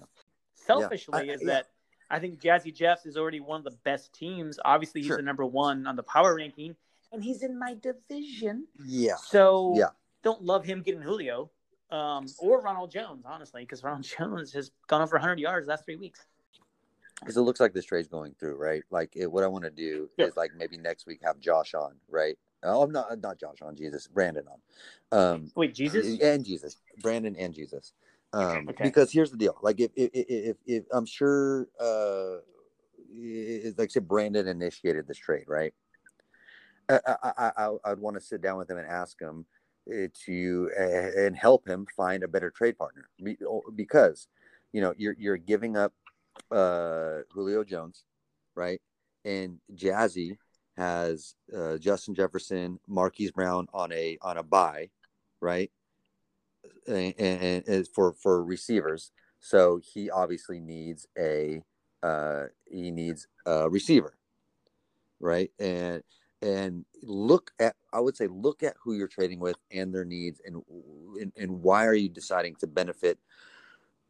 Selfishly, 0.54 1.14
I- 1.30 1.32
is 1.34 1.40
yeah. 1.42 1.46
that 1.48 1.66
I 2.10 2.18
think 2.18 2.40
Jazzy 2.40 2.74
Jeffs 2.74 3.04
is 3.04 3.16
already 3.18 3.40
one 3.40 3.58
of 3.60 3.64
the 3.64 3.76
best 3.84 4.12
teams. 4.14 4.58
Obviously, 4.64 5.00
he's 5.02 5.08
Sure. 5.08 5.16
the 5.18 5.22
number 5.22 5.44
one 5.44 5.86
on 5.86 5.96
the 5.96 6.02
power 6.02 6.34
ranking, 6.36 6.74
and 7.12 7.22
he's 7.22 7.42
in 7.42 7.58
my 7.58 7.74
division. 7.82 8.66
Yeah. 8.86 9.16
So 9.16 9.74
Yeah. 9.76 9.88
don't 10.22 10.42
love 10.42 10.64
him 10.64 10.80
getting 10.82 11.02
Julio 11.02 11.50
um, 11.90 12.26
or 12.38 12.60
Ronald 12.62 12.90
Jones, 12.90 13.24
honestly, 13.26 13.62
because 13.62 13.82
Ronald 13.84 14.04
Jones 14.18 14.52
has 14.54 14.70
gone 14.86 15.02
over 15.02 15.16
100 15.16 15.38
yards 15.38 15.68
last 15.68 15.84
three 15.84 15.96
weeks. 15.96 16.26
Because 17.20 17.36
it 17.36 17.42
looks 17.42 17.60
like 17.60 17.72
this 17.72 17.84
trade's 17.84 18.08
going 18.08 18.34
through, 18.38 18.56
right? 18.56 18.82
Like 18.90 19.12
it, 19.16 19.30
what 19.30 19.44
I 19.44 19.48
want 19.48 19.64
to 19.64 19.70
do 19.70 20.08
Yeah. 20.16 20.26
is 20.26 20.36
like 20.36 20.52
maybe 20.56 20.76
next 20.78 21.06
week 21.06 21.20
have 21.24 21.40
Josh 21.40 21.74
on, 21.74 21.96
right? 22.08 22.36
Oh, 22.62 22.82
I'm 22.82 22.92
not 22.92 23.20
not 23.20 23.38
Josh 23.38 23.62
on, 23.62 23.76
Jesus, 23.76 24.06
Brandon 24.08 24.44
on, 24.48 25.18
um, 25.18 25.52
Wait, 25.54 25.74
Jesus? 25.74 26.18
and 26.20 26.44
Jesus, 26.44 26.76
Brandon 27.02 27.36
and 27.36 27.54
Jesus, 27.54 27.92
um, 28.32 28.66
Okay. 28.68 28.84
because 28.84 29.12
here's 29.12 29.30
the 29.30 29.36
deal: 29.36 29.56
like 29.62 29.80
if 29.80 29.90
if 29.96 30.10
if, 30.12 30.26
if, 30.28 30.56
if 30.66 30.84
I'm 30.92 31.06
sure, 31.06 31.68
uh, 31.80 32.38
it, 33.12 33.78
like 33.78 33.90
I 33.90 33.92
said, 33.92 34.08
Brandon 34.08 34.48
initiated 34.48 35.06
this 35.06 35.18
trade, 35.18 35.44
right? 35.46 35.72
I 36.88 37.00
I 37.22 37.52
I, 37.56 37.76
I'd 37.84 37.98
want 37.98 38.16
to 38.16 38.20
sit 38.20 38.40
down 38.40 38.58
with 38.58 38.70
him 38.70 38.78
and 38.78 38.88
ask 38.88 39.20
him 39.20 39.46
uh, 39.90 40.08
to 40.26 40.70
uh, 40.78 41.20
and 41.20 41.36
help 41.36 41.66
him 41.66 41.86
find 41.96 42.22
a 42.22 42.28
better 42.28 42.50
trade 42.50 42.76
partner 42.78 43.08
oh, 43.46 43.62
because 43.74 44.28
you 44.72 44.80
know 44.80 44.94
you're 44.96 45.14
you're 45.18 45.36
giving 45.36 45.76
up 45.76 45.92
uh 46.50 47.22
Julio 47.30 47.64
Jones, 47.64 48.04
right? 48.54 48.80
And 49.24 49.58
Jazzy 49.74 50.36
has 50.76 51.34
uh, 51.54 51.76
Justin 51.76 52.14
Jefferson, 52.14 52.78
Marquise 52.86 53.32
Brown 53.32 53.66
on 53.74 53.92
a 53.92 54.16
on 54.22 54.38
a 54.38 54.42
bye, 54.42 54.90
right? 55.40 55.70
And, 56.86 57.14
and, 57.18 57.68
and 57.68 57.88
for 57.88 58.14
for 58.14 58.42
receivers, 58.44 59.10
so 59.40 59.80
he 59.82 60.10
obviously 60.10 60.60
needs 60.60 61.06
a 61.18 61.62
uh 62.02 62.44
he 62.70 62.90
needs 62.90 63.26
a 63.44 63.68
receiver, 63.68 64.16
right? 65.20 65.50
And 65.58 66.02
and 66.40 66.84
look 67.02 67.50
at 67.58 67.74
I 67.92 68.00
would 68.00 68.16
say 68.16 68.28
look 68.28 68.62
at 68.62 68.76
who 68.82 68.94
you're 68.94 69.08
trading 69.08 69.40
with 69.40 69.56
and 69.72 69.92
their 69.92 70.04
needs 70.04 70.40
and 70.44 70.62
and, 71.20 71.32
and 71.36 71.62
why 71.62 71.86
are 71.86 71.94
you 71.94 72.08
deciding 72.08 72.54
to 72.56 72.66
benefit 72.66 73.18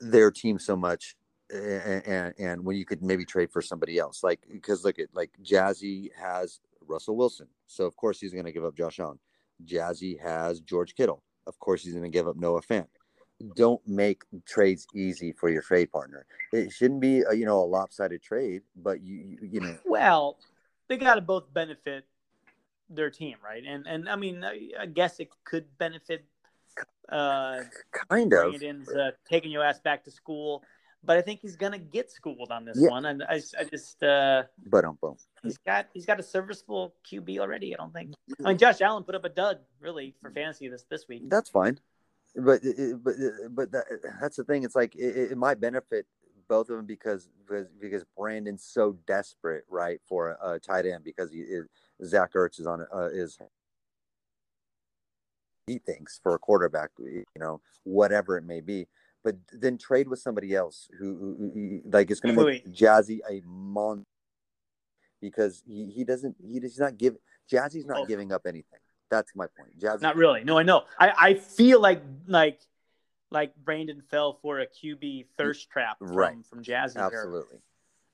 their 0.00 0.30
team 0.30 0.58
so 0.58 0.76
much 0.76 1.16
and, 1.50 2.06
and 2.06 2.34
and 2.38 2.64
when 2.64 2.76
you 2.76 2.84
could 2.84 3.02
maybe 3.02 3.24
trade 3.24 3.50
for 3.50 3.62
somebody 3.62 3.98
else 3.98 4.22
like 4.22 4.40
because 4.50 4.84
look 4.84 4.98
at 4.98 5.08
like 5.14 5.30
Jazzy 5.42 6.10
has 6.20 6.60
Russell 6.86 7.16
Wilson 7.16 7.48
so 7.66 7.84
of 7.84 7.96
course 7.96 8.20
he's 8.20 8.32
going 8.32 8.44
to 8.44 8.52
give 8.52 8.64
up 8.64 8.76
Josh 8.76 9.00
Allen. 9.00 9.18
Jazzy 9.64 10.20
has 10.20 10.60
George 10.60 10.94
Kittle 10.94 11.22
of 11.46 11.58
course 11.58 11.82
he's 11.82 11.92
going 11.92 12.04
to 12.04 12.10
give 12.10 12.28
up 12.28 12.36
Noah 12.36 12.62
Fant. 12.62 12.86
Don't 13.56 13.80
make 13.86 14.22
trades 14.46 14.86
easy 14.94 15.32
for 15.32 15.48
your 15.48 15.62
trade 15.62 15.92
partner. 15.92 16.26
It 16.52 16.72
shouldn't 16.72 17.00
be 17.00 17.20
a, 17.20 17.34
you 17.34 17.46
know 17.46 17.60
a 17.60 17.64
lopsided 17.64 18.22
trade 18.22 18.62
but 18.76 19.00
you 19.00 19.16
you, 19.16 19.38
you 19.52 19.60
know. 19.60 19.78
Well, 19.84 20.38
they 20.88 20.96
got 20.96 21.14
to 21.14 21.20
both 21.20 21.52
benefit 21.52 22.04
their 22.90 23.10
team, 23.10 23.36
right? 23.44 23.62
And 23.66 23.86
and 23.86 24.08
I 24.08 24.16
mean, 24.16 24.44
I, 24.44 24.70
I 24.80 24.86
guess 24.86 25.20
it 25.20 25.28
could 25.44 25.66
benefit 25.78 26.24
uh, 27.08 27.60
kind 28.10 28.32
of. 28.32 28.50
Brandon's 28.50 28.88
uh, 28.88 29.12
taking 29.28 29.50
your 29.50 29.64
ass 29.64 29.78
back 29.78 30.04
to 30.04 30.10
school, 30.10 30.62
but 31.04 31.16
I 31.16 31.22
think 31.22 31.40
he's 31.40 31.56
gonna 31.56 31.78
get 31.78 32.10
schooled 32.10 32.50
on 32.50 32.64
this 32.64 32.78
Yeah. 32.80 32.88
one. 32.90 33.06
And 33.06 33.22
I, 33.22 33.40
I 33.58 33.64
just 33.64 34.02
uh, 34.02 34.44
but 34.66 34.84
um 34.84 34.98
boom 35.00 35.16
he's 35.42 35.58
got 35.58 35.86
he's 35.94 36.06
got 36.06 36.18
a 36.20 36.22
serviceable 36.22 36.94
QB 37.10 37.38
already. 37.38 37.74
I 37.74 37.76
don't 37.76 37.92
think. 37.92 38.14
I 38.44 38.48
mean, 38.48 38.58
Josh 38.58 38.80
Allen 38.80 39.04
put 39.04 39.14
up 39.14 39.24
a 39.24 39.28
dud 39.28 39.60
really 39.80 40.14
for 40.20 40.30
fantasy 40.30 40.68
this 40.68 40.84
this 40.90 41.06
week. 41.08 41.22
that's 41.28 41.50
fine 41.50 41.78
but 42.36 42.60
but 43.02 43.14
but 43.50 43.72
that, 43.72 43.84
that's 44.20 44.36
the 44.36 44.44
thing 44.44 44.62
it's 44.62 44.76
like 44.76 44.94
it, 44.94 45.32
it 45.32 45.38
might 45.38 45.60
benefit 45.60 46.06
both 46.48 46.70
of 46.70 46.76
them 46.76 46.86
because 46.86 47.28
because 47.46 47.66
because 47.80 48.04
Brandon's 48.16 48.64
so 48.64 48.96
desperate 49.06 49.64
right 49.68 50.00
for 50.08 50.30
a, 50.30 50.52
a 50.52 50.58
tight 50.60 50.86
end 50.86 51.04
because 51.04 51.30
he 51.30 51.40
is 51.40 51.66
Zach 52.04 52.32
Ertz 52.34 52.60
is 52.60 52.66
on 52.66 52.86
uh, 52.94 53.08
is 53.12 53.38
he 55.66 55.78
thinks 55.78 56.18
for 56.22 56.34
a 56.34 56.38
quarterback 56.38 56.90
you 56.98 57.24
know 57.36 57.60
whatever 57.84 58.36
it 58.36 58.44
may 58.44 58.60
be 58.60 58.86
but 59.24 59.36
then 59.52 59.76
trade 59.78 60.08
with 60.08 60.18
somebody 60.20 60.54
else 60.54 60.88
who, 60.98 61.16
who, 61.16 61.50
who- 61.54 61.90
like 61.90 62.10
it's 62.10 62.20
going 62.20 62.36
to 62.36 62.44
make 62.44 62.66
Jazzy 62.72 63.20
a 63.28 63.42
mon 63.44 64.04
because 65.20 65.62
he, 65.66 65.86
he 65.90 66.04
doesn't 66.04 66.36
he 66.42 66.60
does 66.60 66.78
not 66.78 66.96
give 66.96 67.16
Jazzy's 67.50 67.86
not 67.86 67.98
Oh. 68.00 68.06
giving 68.06 68.32
up 68.32 68.42
anything 68.46 68.78
that's 69.10 69.34
my 69.34 69.46
point 69.58 69.78
Jazzy 69.78 70.02
Not 70.02 70.16
really. 70.16 70.44
No, 70.44 70.58
I 70.58 70.62
know. 70.62 70.84
I, 70.98 71.12
I 71.18 71.34
feel 71.34 71.80
like 71.80 72.02
like 72.26 72.60
like 73.30 73.54
Brandon 73.56 74.02
fell 74.10 74.38
for 74.40 74.60
a 74.60 74.66
QB 74.66 75.26
thirst 75.36 75.68
trap 75.70 75.98
from, 75.98 76.08
Right. 76.08 76.36
from 76.48 76.62
Jazzy. 76.62 76.94
there. 76.94 77.04
Absolutely. 77.04 77.58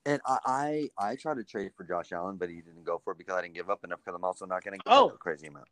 And 0.06 0.20
I, 0.26 0.88
I 0.98 1.10
I 1.10 1.16
tried 1.16 1.36
to 1.36 1.44
trade 1.44 1.72
for 1.76 1.84
Josh 1.84 2.12
Allen, 2.12 2.36
but 2.36 2.48
he 2.48 2.56
didn't 2.56 2.84
go 2.84 3.00
for 3.04 3.12
it 3.12 3.18
because 3.18 3.34
I 3.34 3.42
didn't 3.42 3.54
give 3.54 3.70
up 3.70 3.84
enough 3.84 4.00
because 4.04 4.14
I'm 4.16 4.24
also 4.24 4.44
not 4.46 4.62
going 4.64 4.78
to 4.78 4.84
give 4.84 4.92
Oh. 4.92 5.08
up 5.08 5.14
a 5.14 5.18
crazy 5.18 5.46
amount. 5.48 5.66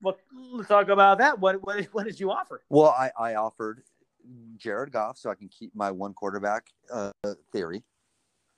Well, 0.00 0.16
let's 0.52 0.68
talk 0.68 0.88
about 0.88 1.18
that. 1.18 1.38
What 1.38 1.62
what 1.64 1.84
what 1.92 2.04
did 2.06 2.18
you 2.18 2.30
offer? 2.30 2.62
Well, 2.70 2.90
I, 2.90 3.10
I 3.18 3.34
offered 3.34 3.82
Jared 4.62 4.92
Goff 4.92 5.18
so 5.18 5.30
I 5.30 5.34
can 5.34 5.48
keep 5.48 5.74
my 5.74 5.90
one 5.90 6.14
quarterback 6.14 6.66
uh, 6.92 7.10
theory, 7.52 7.82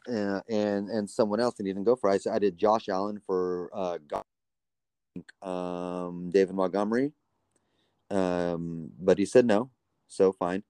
uh, 0.08 0.40
and 0.48 0.88
and 0.90 1.08
someone 1.08 1.40
else 1.40 1.58
and 1.58 1.66
didn't 1.66 1.84
go 1.84 1.96
for. 1.96 2.10
It. 2.10 2.14
I 2.14 2.18
said 2.18 2.34
I 2.34 2.38
did 2.38 2.56
Josh 2.58 2.88
Allen 2.88 3.20
for 3.24 3.70
uh, 3.72 3.98
Goff, 4.06 4.24
um, 5.42 6.30
David 6.30 6.54
Montgomery, 6.54 7.12
um, 8.10 8.90
but 9.00 9.18
he 9.18 9.24
said 9.24 9.46
no, 9.46 9.70
so 10.08 10.32
fine. 10.32 10.62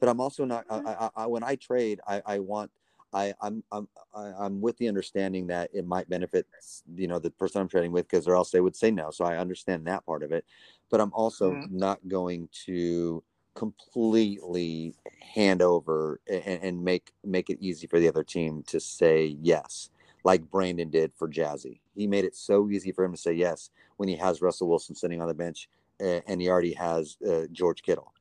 but 0.00 0.08
I'm 0.08 0.20
also 0.20 0.44
not. 0.44 0.64
I, 0.70 0.80
I, 0.86 1.10
I 1.16 1.26
when 1.26 1.44
I 1.44 1.56
trade, 1.56 2.00
I, 2.06 2.22
I 2.24 2.38
want. 2.38 2.70
I, 3.12 3.34
I'm 3.40 3.64
I'm 3.72 3.88
I'm 4.14 4.60
with 4.60 4.76
the 4.78 4.86
understanding 4.86 5.48
that 5.48 5.70
it 5.74 5.84
might 5.84 6.08
benefit, 6.08 6.46
you 6.94 7.08
know, 7.08 7.18
the 7.18 7.30
person 7.32 7.60
I'm 7.60 7.68
trading 7.68 7.90
with, 7.90 8.08
because 8.08 8.28
or 8.28 8.36
else 8.36 8.52
they 8.52 8.60
would 8.60 8.76
say 8.76 8.92
no. 8.92 9.10
So 9.10 9.24
I 9.24 9.36
understand 9.36 9.84
that 9.86 10.06
part 10.06 10.22
of 10.22 10.30
it, 10.30 10.44
but 10.90 11.00
I'm 11.00 11.12
also 11.12 11.54
Mhm. 11.54 11.70
not 11.72 12.06
going 12.06 12.48
to 12.66 13.24
completely 13.54 14.94
hand 15.34 15.62
over 15.62 16.20
and, 16.28 16.62
and 16.62 16.84
make 16.84 17.12
make 17.24 17.50
it 17.50 17.58
easy 17.60 17.86
for 17.86 17.98
the 17.98 18.08
other 18.08 18.24
team 18.24 18.62
to 18.68 18.80
say 18.80 19.36
yes, 19.40 19.90
like 20.24 20.50
Brandon 20.50 20.90
did 20.90 21.12
for 21.16 21.28
Jazzy. 21.28 21.80
He 21.94 22.06
made 22.06 22.24
it 22.24 22.36
so 22.36 22.68
easy 22.70 22.92
for 22.92 23.04
him 23.04 23.12
to 23.12 23.18
say 23.18 23.32
yes 23.32 23.70
when 23.96 24.08
he 24.08 24.16
has 24.16 24.42
Russell 24.42 24.68
Wilson 24.68 24.94
sitting 24.94 25.20
on 25.20 25.28
the 25.28 25.34
bench 25.34 25.68
uh, 26.00 26.20
and 26.26 26.40
he 26.40 26.48
already 26.48 26.74
has 26.74 27.16
uh, 27.28 27.42
George 27.52 27.82
Kittle. 27.82 28.12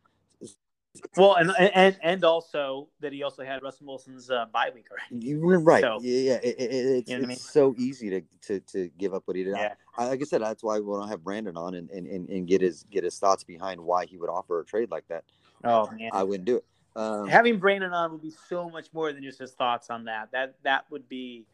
Well, 1.15 1.35
and 1.35 1.51
and 1.59 1.97
and 2.01 2.23
also 2.23 2.87
that 2.99 3.13
he 3.13 3.21
also 3.23 3.43
had 3.43 3.61
Russell 3.61 3.85
Wilson's 3.87 4.31
uh, 4.31 4.45
bye 4.51 4.71
week 4.73 4.87
already. 4.89 5.25
You 5.27 5.39
were 5.39 5.59
right. 5.59 5.81
So- 5.81 5.99
yeah, 6.01 6.31
yeah. 6.31 6.39
It, 6.43 6.55
it, 6.59 6.71
it's, 6.71 7.09
You 7.09 7.17
know 7.17 7.21
what 7.23 7.29
I 7.29 7.33
it's 7.33 7.51
so 7.51 7.75
easy 7.77 8.09
to, 8.09 8.21
to 8.47 8.59
to 8.71 8.89
give 8.97 9.13
up 9.13 9.23
what 9.25 9.37
he 9.37 9.43
did. 9.43 9.55
Yeah. 9.55 9.73
I, 9.97 10.07
like 10.07 10.21
I 10.21 10.23
said, 10.25 10.41
that's 10.41 10.63
why 10.63 10.79
we 10.79 10.85
don't 10.91 11.07
have 11.07 11.23
Brandon 11.23 11.55
on 11.57 11.75
and, 11.75 11.89
and, 11.91 12.07
and, 12.07 12.27
and 12.29 12.47
get 12.47 12.61
his 12.61 12.83
get 12.89 13.03
his 13.03 13.19
thoughts 13.19 13.43
behind 13.43 13.79
why 13.79 14.05
he 14.05 14.17
would 14.17 14.29
offer 14.29 14.59
a 14.59 14.65
trade 14.65 14.89
like 14.89 15.07
that. 15.09 15.23
Oh 15.63 15.89
man, 15.91 16.09
I 16.11 16.23
wouldn't 16.23 16.45
do 16.45 16.57
it. 16.57 16.65
Um, 16.95 17.27
having 17.27 17.59
Brandon 17.59 17.93
on 17.93 18.11
would 18.11 18.21
be 18.21 18.33
so 18.47 18.69
much 18.69 18.87
more 18.91 19.13
than 19.13 19.23
just 19.23 19.39
his 19.39 19.51
thoughts 19.51 19.89
on 19.89 20.05
that. 20.05 20.31
That 20.31 20.55
that 20.63 20.85
would 20.89 21.07
be 21.07 21.45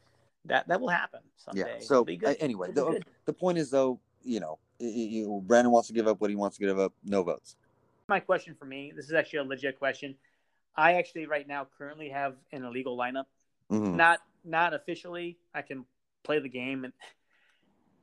that 0.45 0.67
that 0.69 0.79
will 0.79 0.89
happen 0.89 1.19
someday. 1.35 1.77
yeah. 1.79 1.85
So 1.85 2.05
uh, 2.25 2.33
anyway, 2.39 2.71
the, 2.71 3.01
the 3.25 3.33
point 3.33 3.57
is 3.57 3.69
though, 3.69 3.99
you 4.23 4.39
know, 4.39 4.59
you, 4.79 5.41
Brandon 5.45 5.71
wants 5.71 5.87
to 5.89 5.93
give 5.93 6.07
up 6.07 6.21
what 6.21 6.29
he 6.29 6.35
wants 6.35 6.57
to 6.57 6.65
give 6.65 6.79
up. 6.79 6.93
No 7.03 7.23
votes. 7.23 7.57
My 8.07 8.19
question 8.19 8.55
for 8.57 8.65
me. 8.65 8.91
This 8.95 9.05
is 9.05 9.13
actually 9.13 9.39
a 9.39 9.43
legit 9.43 9.79
question. 9.79 10.15
I 10.75 10.93
actually 10.93 11.25
right 11.25 11.47
now 11.47 11.67
currently 11.77 12.09
have 12.09 12.35
an 12.51 12.63
illegal 12.63 12.97
lineup. 12.97 13.25
Mhm. 13.71 13.95
Not 13.95 14.19
not 14.43 14.73
officially. 14.73 15.37
I 15.53 15.61
can 15.61 15.85
play 16.23 16.39
the 16.39 16.49
game 16.49 16.85
and 16.85 16.93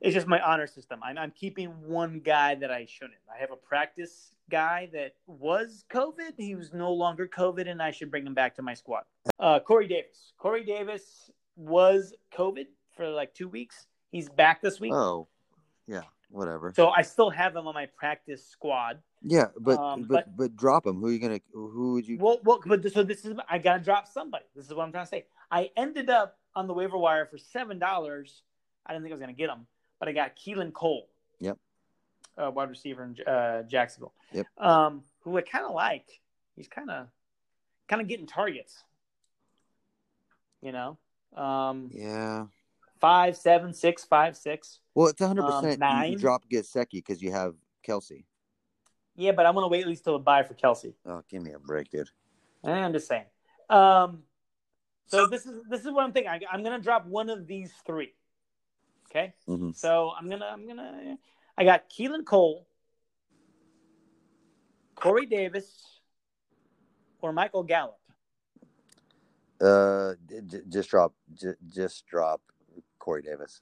It's 0.04 0.14
just 0.14 0.26
my 0.26 0.40
honor 0.40 0.66
system. 0.66 0.98
I'm, 1.00 1.16
I'm 1.16 1.30
keeping 1.30 1.68
one 1.86 2.18
guy 2.24 2.56
that 2.56 2.72
I 2.72 2.86
shouldn't. 2.86 3.20
I 3.32 3.38
have 3.38 3.52
a 3.52 3.56
practice 3.56 4.34
guy 4.50 4.90
that 4.92 5.14
was 5.28 5.84
COVID. 5.92 6.32
He 6.36 6.56
was 6.56 6.72
no 6.72 6.92
longer 6.92 7.28
COVID, 7.28 7.70
and 7.70 7.80
I 7.80 7.92
should 7.92 8.10
bring 8.10 8.26
him 8.26 8.34
back 8.34 8.56
to 8.56 8.62
my 8.62 8.74
squad. 8.74 9.04
Uh, 9.38 9.60
Corey 9.60 9.86
Davis. 9.86 10.32
Corey 10.38 10.64
Davis 10.64 11.30
was 11.54 12.14
COVID 12.36 12.66
for 12.96 13.08
like 13.10 13.32
two 13.32 13.46
weeks. 13.46 13.86
He's 14.10 14.28
back 14.28 14.60
this 14.60 14.80
week. 14.80 14.92
Oh, 14.92 15.28
yeah, 15.86 16.02
whatever. 16.30 16.72
So 16.74 16.88
I 16.88 17.02
still 17.02 17.30
have 17.30 17.54
him 17.54 17.68
on 17.68 17.74
my 17.74 17.86
practice 17.96 18.44
squad. 18.44 18.98
Yeah, 19.24 19.46
but 19.58 19.78
Um, 19.78 20.02
but, 20.02 20.26
but- 20.26 20.36
but 20.36 20.56
drop 20.56 20.86
him. 20.86 20.96
Who 21.00 21.06
are 21.06 21.12
you 21.12 21.18
gonna? 21.18 21.40
Who 21.52 21.92
would 21.94 22.06
you? 22.08 22.18
Well, 22.18 22.40
well, 22.42 22.60
but 22.66 22.90
so 22.92 23.02
this 23.02 23.24
is 23.24 23.36
I 23.48 23.58
gotta 23.58 23.82
drop 23.82 24.06
somebody. 24.08 24.44
This 24.54 24.66
is 24.66 24.74
what 24.74 24.82
I'm 24.84 24.92
trying 24.92 25.04
to 25.04 25.08
say. 25.10 25.26
I 25.50 25.70
ended 25.76 26.10
up 26.10 26.38
on 26.54 26.66
the 26.66 26.74
waiver 26.74 26.98
wire 26.98 27.26
for 27.26 27.38
seven 27.38 27.78
dollars. 27.78 28.42
I 28.84 28.92
didn't 28.92 29.04
think 29.04 29.12
I 29.12 29.16
was 29.16 29.20
gonna 29.20 29.32
get 29.32 29.48
him, 29.50 29.66
but 30.00 30.08
I 30.08 30.12
got 30.12 30.34
Keelan 30.36 30.72
Cole. 30.72 31.08
Yep. 31.40 31.58
Uh, 32.36 32.50
wide 32.50 32.70
receiver 32.70 33.04
in 33.04 33.16
uh, 33.26 33.62
Jacksonville. 33.62 34.14
Yep. 34.32 34.46
Um, 34.58 35.04
who 35.20 35.36
I 35.36 35.42
kind 35.42 35.64
of 35.66 35.72
like. 35.72 36.20
He's 36.56 36.68
kind 36.68 36.90
of, 36.90 37.06
kind 37.88 38.02
of 38.02 38.08
getting 38.08 38.26
targets. 38.26 38.82
You 40.60 40.72
know, 40.72 40.98
um, 41.36 41.90
Yeah. 41.92 42.46
five, 43.00 43.36
seven, 43.36 43.72
six, 43.74 44.04
five, 44.04 44.36
six. 44.36 44.80
Well, 44.94 45.08
it's 45.08 45.20
100. 45.20 45.42
Um, 45.42 45.62
percent 45.62 46.10
You 46.10 46.18
drop 46.18 46.44
Gesicki 46.48 46.92
because 46.92 47.20
you 47.22 47.32
have 47.32 47.54
Kelce. 47.86 48.24
Yeah, 49.16 49.32
but 49.32 49.46
I'm 49.46 49.54
gonna 49.54 49.68
wait 49.68 49.82
at 49.82 49.88
least 49.88 50.04
till 50.04 50.16
a 50.16 50.18
bye 50.18 50.42
for 50.42 50.54
Kelce. 50.54 50.94
Oh, 51.06 51.22
give 51.28 51.42
me 51.42 51.52
a 51.52 51.58
break, 51.58 51.90
dude. 51.90 52.08
I'm 52.64 52.92
just 52.92 53.08
saying. 53.08 53.24
Um, 53.68 54.22
so 55.06 55.26
this 55.26 55.44
is 55.46 55.62
this 55.68 55.80
is 55.80 55.90
what 55.90 56.04
I'm 56.04 56.12
thinking. 56.12 56.30
I, 56.30 56.40
I'm 56.50 56.62
gonna 56.62 56.78
drop 56.80 57.06
one 57.06 57.28
of 57.28 57.46
these 57.46 57.72
three. 57.86 58.14
Okay. 59.10 59.34
hmm 59.46 59.72
So 59.72 60.12
I'm 60.18 60.28
gonna 60.30 60.46
I'm 60.46 60.66
gonna 60.66 61.16
I 61.58 61.64
got 61.64 61.90
Keelan 61.90 62.24
Cole, 62.24 62.66
Corey 64.94 65.26
Davis, 65.26 66.00
or 67.20 67.32
Michael 67.32 67.62
Gallup. 67.62 67.98
Uh, 69.60 70.14
j- 70.46 70.62
just 70.68 70.90
drop, 70.90 71.14
j- 71.34 71.54
just 71.72 72.04
drop 72.06 72.40
Corey 72.98 73.22
Davis. 73.22 73.60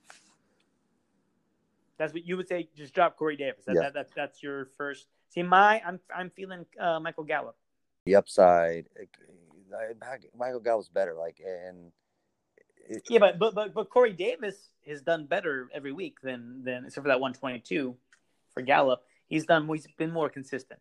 That's 1.98 2.14
what 2.14 2.24
you 2.24 2.38
would 2.38 2.48
say. 2.48 2.70
Just 2.74 2.94
drop 2.94 3.16
Corey 3.16 3.36
Davis. 3.36 3.66
That, 3.66 3.74
Yeah. 3.74 3.82
that, 3.82 3.92
that, 3.94 4.08
that's 4.16 4.42
your 4.42 4.64
first. 4.78 5.08
See, 5.30 5.42
my 5.42 5.80
I'm 5.86 6.00
I'm 6.14 6.30
feeling 6.30 6.66
uh, 6.78 7.00
Michael 7.00 7.24
Gallup. 7.24 7.56
The 8.04 8.16
upside, 8.16 8.86
Michael 10.36 10.60
Gallup's 10.60 10.88
better. 10.88 11.14
Like, 11.14 11.40
and 11.44 11.92
it, 12.88 13.02
Yeah, 13.08 13.20
but 13.20 13.38
but 13.38 13.54
but 13.54 13.72
but 13.72 13.90
Corey 13.90 14.12
Davis 14.12 14.56
has 14.86 15.02
done 15.02 15.26
better 15.26 15.68
every 15.72 15.92
week 15.92 16.20
than 16.22 16.62
than 16.64 16.84
except 16.86 17.04
for 17.04 17.08
that 17.08 17.20
122 17.20 17.96
for 18.52 18.62
Gallup. 18.62 19.02
He's 19.28 19.46
done. 19.46 19.68
He's 19.68 19.86
been 19.96 20.10
more 20.10 20.28
consistent. 20.28 20.80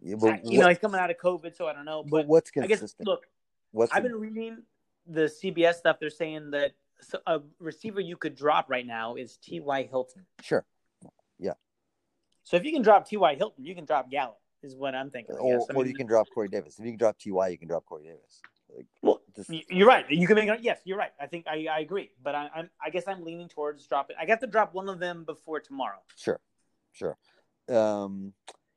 yeah, 0.00 0.16
but, 0.18 0.44
you 0.44 0.58
know, 0.58 0.68
he's 0.68 0.78
coming 0.78 1.00
out 1.00 1.10
of 1.10 1.18
COVID, 1.18 1.56
so 1.56 1.68
I 1.68 1.72
don't 1.72 1.84
know. 1.84 2.02
but 2.02 2.10
But 2.10 2.26
what's 2.26 2.50
I 2.56 2.66
guess 2.66 2.80
consistent? 2.80 3.06
look, 3.06 3.26
what's 3.70 3.92
I've 3.92 4.02
been 4.02 4.16
reading 4.16 4.62
the 5.06 5.22
CBS 5.22 5.74
stuff. 5.74 5.98
They're 6.00 6.10
saying 6.10 6.50
that 6.50 6.72
a 7.26 7.40
receiver 7.60 8.00
you 8.00 8.16
could 8.16 8.34
drop 8.34 8.68
right 8.68 8.86
now 8.86 9.14
is 9.14 9.36
T.Y. 9.36 9.84
Hilton. 9.84 10.26
sure, 10.42 10.64
So 12.46 12.56
if 12.56 12.64
you 12.64 12.72
can 12.72 12.82
drop 12.82 13.08
T.Y. 13.08 13.34
Hilton, 13.34 13.64
you 13.64 13.74
can 13.74 13.84
drop 13.84 14.08
Gallup. 14.08 14.38
Is 14.62 14.74
what 14.74 14.94
I'm 14.94 15.10
thinking. 15.10 15.34
I 15.34 15.38
or. 15.38 15.66
I 15.70 15.74
mean, 15.74 15.86
you 15.88 15.94
can 15.94 16.06
drop 16.06 16.26
Corey 16.32 16.48
Davis. 16.48 16.78
If 16.78 16.84
you 16.84 16.92
can 16.92 16.98
drop 16.98 17.16
Ty, 17.18 17.48
you 17.48 17.58
can 17.58 17.68
drop 17.68 17.84
Corey 17.84 18.04
Davis. 18.04 18.40
Like, 18.74 18.86
Well, 19.02 19.20
this- 19.34 19.50
you're 19.68 19.86
right. 19.86 20.08
You 20.10 20.26
can 20.26 20.36
make 20.36 20.48
it. 20.48 20.60
Yes, 20.62 20.80
you're 20.84 20.96
right. 20.96 21.10
I 21.20 21.26
think 21.26 21.46
I, 21.46 21.66
I 21.70 21.80
agree. 21.80 22.10
But 22.22 22.34
I, 22.34 22.48
I'm 22.54 22.70
I 22.84 22.90
guess 22.90 23.04
I'm 23.06 23.22
leaning 23.24 23.48
towards 23.48 23.86
dropping. 23.86 24.16
I 24.18 24.24
got 24.26 24.40
to 24.40 24.46
drop 24.46 24.74
one 24.74 24.88
of 24.88 24.98
them 24.98 25.24
before 25.24 25.60
tomorrow. 25.60 25.98
sure, 26.16 26.40
sure. 26.92 27.16
Um, 27.68 28.32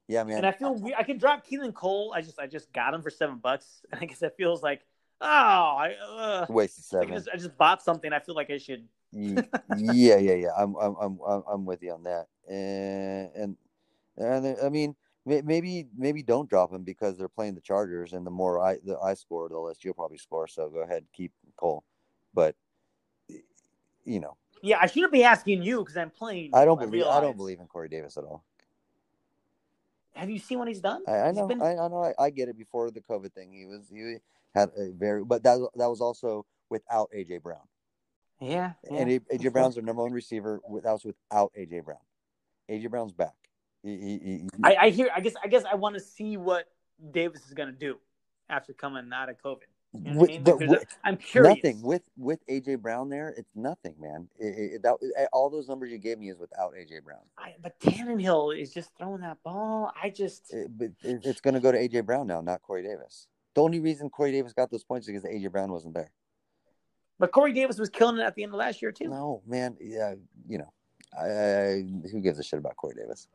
yeah, 0.07 0.23
man. 0.23 0.37
And 0.37 0.45
I 0.47 0.51
feel 0.51 0.73
we- 0.75 0.95
I 0.95 1.03
can 1.03 1.17
drop 1.17 1.47
Keelan 1.47 1.73
Cole. 1.73 2.11
I 2.15 2.21
just 2.21 2.39
I 2.39 2.47
just 2.47 2.71
got 2.73 2.93
him 2.93 3.01
for 3.01 3.09
seven 3.09 3.37
bucks. 3.37 3.81
And 3.91 4.01
I 4.01 4.05
guess 4.05 4.21
it 4.21 4.33
feels 4.37 4.61
like 4.61 4.81
oh 5.21 5.25
I, 5.27 5.93
uh, 6.07 6.45
wasted 6.49 6.83
I, 6.83 7.01
seven. 7.01 7.15
just, 7.15 7.29
I 7.33 7.37
just 7.37 7.57
bought 7.57 7.81
something. 7.83 8.11
I 8.13 8.19
feel 8.19 8.35
like 8.35 8.49
I 8.51 8.57
should. 8.57 8.87
Yeah, 9.77 10.17
yeah, 10.17 10.33
yeah. 10.35 10.49
I'm, 10.57 10.75
I'm, 10.75 10.95
I'm- 11.27 11.43
I'm 11.51 11.65
with 11.65 11.81
you 11.81 11.93
on 11.93 12.03
that. 12.03 12.27
And, 12.49 13.29
and, 13.35 13.57
and 14.17 14.57
I 14.63 14.69
mean, 14.69 14.95
maybe, 15.25 15.87
maybe 15.95 16.23
don't 16.23 16.49
drop 16.49 16.73
him 16.73 16.83
because 16.83 17.17
they're 17.17 17.29
playing 17.29 17.55
the 17.55 17.61
Chargers, 17.61 18.13
and 18.13 18.25
the 18.25 18.31
more 18.31 18.59
I, 18.59 18.77
the 18.83 18.97
I 18.99 19.13
score, 19.13 19.47
the 19.47 19.57
less 19.59 19.77
you'll 19.83 19.93
probably 19.93 20.17
score. 20.17 20.47
So 20.47 20.67
go 20.69 20.79
ahead, 20.79 21.05
keep 21.13 21.31
Cole. 21.55 21.83
But, 22.33 22.55
you 24.05 24.19
know, 24.19 24.35
Yeah, 24.61 24.79
I 24.81 24.87
shouldn't 24.87 25.11
be 25.13 25.23
asking 25.23 25.61
you 25.63 25.79
because 25.79 25.95
I'm 25.95 26.09
playing. 26.09 26.51
I 26.53 26.65
don't 26.65 26.79
believe, 26.79 27.05
I 27.05 27.21
don't 27.21 27.37
believe 27.37 27.59
in 27.59 27.67
Corey 27.67 27.89
Davis 27.89 28.17
at 28.17 28.23
all. 28.23 28.43
Have 30.15 30.29
you 30.29 30.39
seen 30.39 30.59
what 30.59 30.67
he's 30.67 30.81
done? 30.81 31.03
I, 31.07 31.11
I 31.19 31.27
He's 31.27 31.37
know, 31.37 31.47
been- 31.47 31.61
I, 31.61 31.71
I 31.77 31.87
know, 31.87 32.03
I, 32.03 32.25
I 32.25 32.29
get 32.29 32.49
it. 32.49 32.57
Before 32.57 32.91
the 32.91 32.99
COVID 33.01 33.31
thing, 33.33 33.53
he 33.53 33.65
was, 33.65 33.87
he 33.89 34.17
had 34.55 34.69
a 34.77 34.89
very, 34.91 35.23
but 35.23 35.43
that, 35.43 35.59
that 35.75 35.87
was 35.89 36.01
also 36.01 36.45
without 36.69 37.09
AJ 37.15 37.41
Brown. 37.43 37.59
yeah, 38.41 38.73
yeah. 38.89 38.97
And 38.97 39.09
AJ 39.31 39.53
Brown's 39.53 39.75
their 39.75 39.83
number 39.83 40.01
one 40.01 40.11
receiver. 40.11 40.59
That 40.83 40.91
was 40.91 41.05
without 41.05 41.51
AJ 41.57 41.85
Brown. 41.85 41.99
AJ 42.69 42.89
Brown's 42.89 43.11
back. 43.13 43.33
He, 43.83 43.95
he, 43.97 44.19
he, 44.23 44.49
I, 44.63 44.75
I 44.75 44.89
hear. 44.89 45.09
I 45.15 45.21
guess. 45.21 45.33
I 45.43 45.47
guess 45.47 45.63
I 45.63 45.75
want 45.75 45.95
to 45.95 46.01
see 46.01 46.37
what 46.37 46.65
Davis 47.11 47.45
is 47.47 47.53
going 47.53 47.69
to 47.69 47.77
do 47.77 47.97
after 48.49 48.73
coming 48.73 49.09
out 49.13 49.29
of 49.29 49.41
COVID. 49.41 49.61
You 49.93 50.01
know 50.01 50.11
I 50.11 50.15
with, 50.15 50.29
mean? 50.29 50.43
but 50.43 50.51
Like, 50.51 50.59
there's 50.59 50.69
with, 50.71 50.81
a- 50.83 51.07
I'm 51.07 51.17
curious. 51.17 51.55
nothing 51.63 51.81
with 51.81 52.03
with 52.17 52.45
AJ 52.47 52.79
Brown 52.79 53.09
there. 53.09 53.33
It's 53.37 53.49
nothing, 53.55 53.95
man. 53.99 54.27
It, 54.37 54.73
it, 54.75 54.83
that 54.83 54.97
all 55.33 55.49
those 55.49 55.67
numbers 55.67 55.91
you 55.91 55.97
gave 55.97 56.19
me 56.19 56.29
is 56.29 56.37
without 56.37 56.73
AJ 56.73 57.03
Brown. 57.03 57.21
I, 57.37 57.55
but 57.61 57.79
Tannehill 57.79 58.59
is 58.59 58.73
just 58.73 58.91
throwing 58.97 59.21
that 59.21 59.37
ball. 59.43 59.91
I 60.01 60.09
just. 60.09 60.53
It, 60.53 60.67
but 60.77 60.89
it, 61.03 61.21
it's 61.23 61.41
going 61.41 61.53
to 61.55 61.59
go 61.59 61.71
to 61.71 61.77
AJ 61.77 62.05
Brown 62.05 62.27
now, 62.27 62.41
not 62.41 62.61
Corey 62.61 62.83
Davis. 62.83 63.27
The 63.55 63.63
only 63.63 63.79
reason 63.79 64.09
Corey 64.09 64.31
Davis 64.31 64.53
got 64.53 64.69
those 64.69 64.83
points 64.83 65.07
is 65.07 65.13
because 65.13 65.29
AJ 65.29 65.51
Brown 65.51 65.71
wasn't 65.71 65.93
there. 65.95 66.11
But 67.17 67.31
Corey 67.31 67.51
Davis 67.51 67.77
was 67.79 67.89
killing 67.89 68.17
it 68.17 68.21
at 68.23 68.35
the 68.35 68.43
end 68.43 68.53
of 68.53 68.59
last 68.59 68.81
year 68.81 68.91
too. 68.91 69.09
No, 69.09 69.41
man. 69.47 69.75
Yeah, 69.81 70.13
you 70.47 70.57
know, 70.59 70.71
I, 71.17 71.25
I, 71.25 71.85
who 72.11 72.21
gives 72.21 72.39
a 72.39 72.43
shit 72.43 72.59
about 72.59 72.75
Corey 72.75 72.95
Davis? 72.95 73.27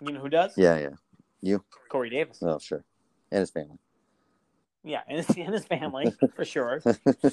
You 0.00 0.12
know 0.12 0.20
who 0.20 0.28
does? 0.28 0.56
Yeah, 0.56 0.78
yeah. 0.78 0.88
You? 1.40 1.64
Corey 1.88 2.10
Davis. 2.10 2.38
Oh, 2.42 2.58
sure, 2.58 2.84
and 3.30 3.40
his 3.40 3.50
family. 3.50 3.78
Yeah, 4.84 5.00
and 5.08 5.18
his, 5.18 5.36
and 5.36 5.54
his 5.54 5.64
family 5.64 6.12
for 6.36 6.44
sure. 6.44 6.82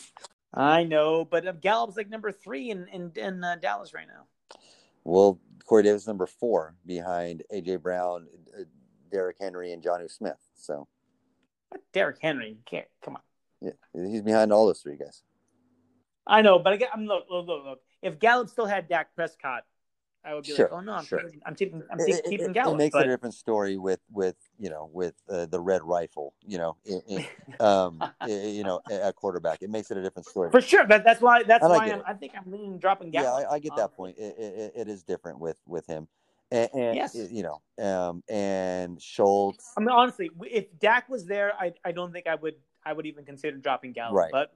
I 0.53 0.83
know, 0.83 1.25
but 1.25 1.47
uh, 1.47 1.51
Gallup's 1.53 1.97
like 1.97 2.09
number 2.09 2.31
three 2.31 2.69
in 2.69 2.87
in, 2.87 3.11
in 3.15 3.43
uh, 3.43 3.57
Dallas 3.61 3.93
right 3.93 4.07
now. 4.07 4.25
Well, 5.03 5.39
Corey 5.65 5.83
Davis 5.83 6.07
number 6.07 6.25
four 6.25 6.75
behind 6.85 7.43
AJ 7.53 7.81
Brown, 7.81 8.27
uh, 8.57 8.63
Derrick 9.11 9.37
Henry, 9.39 9.73
and 9.73 9.83
Jonnu 9.83 10.09
Smith. 10.09 10.39
So 10.55 10.87
But 11.71 11.81
Derrick 11.91 12.17
Henry, 12.21 12.49
you 12.49 12.57
can't 12.65 12.87
come 13.03 13.15
on. 13.15 13.21
yeah, 13.61 13.71
he's 13.93 14.21
behind 14.21 14.53
all 14.53 14.67
those 14.67 14.81
three 14.81 14.97
guys. 14.97 15.23
I 16.25 16.41
know, 16.41 16.59
but 16.59 16.73
I 16.73 16.77
get, 16.77 16.89
I'm 16.93 17.05
look, 17.05 17.25
look, 17.29 17.47
look, 17.47 17.65
look. 17.65 17.81
If 18.03 18.19
Gallup 18.19 18.49
still 18.49 18.65
had 18.65 18.87
Dak 18.87 19.15
Prescott, 19.15 19.63
I 20.25 20.33
would 20.33 20.43
be 20.43 20.51
Sure, 20.51 20.65
like, 20.65 20.73
oh 20.73 20.79
no, 20.81 20.93
I'm 20.93 21.05
sure. 21.05 21.19
keeping, 21.19 21.41
I'm 21.45 21.55
keeping, 21.55 21.83
I'm 21.91 21.99
It- 21.99 22.05
keep- 22.05 22.15
it, 22.15 22.23
keeping 22.29 22.49
it- 22.51 22.53
Gallup. 22.53 22.75
it 22.75 22.77
makes 22.77 22.93
but 22.93 23.05
it 23.05 23.09
a 23.09 23.11
different 23.11 23.35
story 23.35 23.77
with 23.77 23.99
with 24.11 24.35
you 24.57 24.69
know 24.69 24.89
with 24.93 25.15
uh, 25.29 25.45
the 25.47 25.59
red 25.59 25.83
rifle. 25.83 26.33
You 26.45 26.57
know, 26.59 26.77
in, 26.85 27.25
um, 27.59 28.01
you 28.27 28.63
know, 28.63 28.79
at 28.89 29.15
quarterback, 29.15 29.61
it 29.61 29.69
makes 29.69 29.91
it 29.91 29.97
a 29.97 30.01
different 30.03 30.27
story. 30.27 30.51
for 30.51 30.61
sure, 30.61 30.85
that, 30.87 31.03
that's 31.03 31.21
why 31.21 31.43
that's 31.43 31.63
And 31.63 31.73
why 31.73 31.87
I'm. 31.91 32.03
I 32.05 32.13
think 32.13 32.33
I'm 32.37 32.49
leaning 32.51 32.77
dropping 32.77 33.11
yeah, 33.13 33.23
Gallup. 33.23 33.47
I, 33.49 33.55
I 33.55 33.59
get 33.59 33.75
that 33.75 33.83
Um, 33.85 33.89
point. 33.89 34.17
It, 34.17 34.71
it, 34.75 34.87
is 34.87 35.03
different 35.03 35.39
with 35.39 35.59
with 35.65 35.85
him, 35.87 36.07
and 36.51 36.69
Yes. 37.13 37.31
you 37.31 37.43
know, 37.43 37.61
um, 37.83 38.23
and 38.29 39.01
Schultz. 39.01 39.73
I 39.77 39.81
mean, 39.81 39.89
honestly, 39.89 40.29
if 40.41 40.65
Dak 40.79 41.09
was 41.09 41.25
there, 41.25 41.53
I, 41.59 41.73
I 41.83 41.91
don't 41.91 42.11
think 42.11 42.27
I 42.27 42.35
would 42.35 42.55
I 42.85 42.91
would 42.93 43.05
even 43.05 43.23
consider 43.23 43.57
dropping 43.57 43.93
Gallup. 43.93 44.15
Right. 44.15 44.31
But 44.31 44.53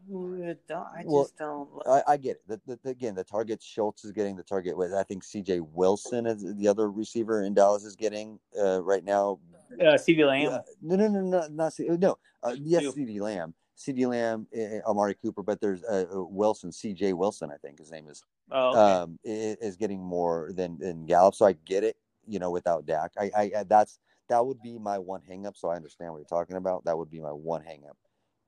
uh, 0.70 0.84
I 0.94 1.04
just 1.04 1.08
Well, 1.08 1.30
don't. 1.40 1.70
I, 1.88 2.14
I 2.14 2.18
get 2.18 2.32
it. 2.38 2.42
The, 2.48 2.62
the, 2.66 2.80
the- 2.84 2.90
again, 2.90 3.16
the 3.16 3.24
target 3.24 3.62
Schultz 3.64 4.04
is 4.04 4.12
getting 4.12 4.36
the 4.36 4.44
target 4.44 4.76
with. 4.78 4.94
I 4.94 5.04
think 5.04 5.24
C.J. 5.24 5.62
Wilson 5.62 6.26
is 6.26 6.56
the 6.58 6.68
other 6.68 6.92
receiver 6.92 7.44
in 7.44 7.54
Dallas 7.54 7.86
is 7.86 7.96
getting 7.96 8.38
uh, 8.62 8.82
right 8.84 9.04
now. 9.04 9.40
Uh, 9.80 9.94
CeeDee 9.96 10.26
Lamb. 10.28 10.54
Uh, 10.54 10.60
no, 10.82 10.96
no, 10.98 11.08
no, 11.08 11.22
no, 11.22 11.48
not 11.50 11.74
C- 11.74 11.88
no. 11.88 12.18
Uh, 12.44 12.56
yes, 12.60 12.84
Who? 12.84 12.94
CeeDee 12.94 13.20
Lamb, 13.22 13.54
CeeDee 13.78 14.08
Lamb, 14.08 14.46
uh, 14.58 14.90
Amari 14.90 15.14
Cooper, 15.16 15.42
but 15.44 15.60
there's 15.62 15.84
uh, 15.84 16.06
uh, 16.14 16.24
Wilson, 16.24 16.72
C.J. 16.72 17.14
Wilson, 17.14 17.50
I 17.52 17.58
think 17.58 17.80
his 17.80 17.92
name 17.92 18.08
is, 18.08 18.24
Oh, 18.52 18.70
okay. 18.70 18.80
um, 18.94 19.20
i- 19.26 19.58
is 19.62 19.76
getting 19.78 20.02
more 20.02 20.52
than 20.54 20.78
than 20.78 21.06
Gallup. 21.06 21.36
So 21.36 21.46
I 21.46 21.54
get 21.54 21.84
it. 21.86 21.96
You 22.28 22.40
know, 22.40 22.52
without 22.52 22.86
Dak, 22.86 23.12
I, 23.18 23.32
I, 23.36 23.52
I 23.60 23.64
that's 23.64 24.00
that 24.30 24.46
would 24.46 24.62
be 24.62 24.78
my 24.78 25.00
one 25.00 25.22
hangup. 25.30 25.56
So 25.58 25.70
I 25.70 25.76
understand 25.76 26.12
what 26.12 26.20
you're 26.20 26.26
talking 26.26 26.58
about. 26.58 26.86
That 26.86 26.98
would 26.98 27.10
be 27.10 27.20
my 27.22 27.32
one 27.32 27.62
hangup. 27.62 27.96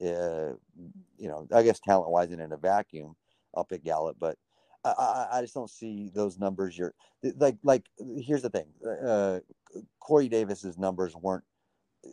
Uh, 0.02 0.56
you 1.18 1.28
know, 1.28 1.48
I 1.54 1.64
guess 1.64 1.80
talent 1.80 2.10
wise 2.10 2.32
and 2.32 2.42
in 2.42 2.52
a 2.54 2.58
vacuum, 2.58 3.16
I'll 3.56 3.66
pick 3.66 3.84
Gallup, 3.84 4.18
but 4.20 4.38
I, 4.86 4.90
I, 4.90 5.28
I 5.38 5.42
just 5.42 5.54
don't 5.54 5.70
see 5.70 6.10
those 6.14 6.40
numbers. 6.40 6.78
You're 6.78 6.94
like, 7.38 7.58
like, 7.64 7.86
here's 8.18 8.42
the 8.42 8.50
thing. 8.50 8.68
Uh, 9.06 9.40
Corey 10.00 10.30
Davis's 10.30 10.78
numbers 10.78 11.16
weren't, 11.16 11.44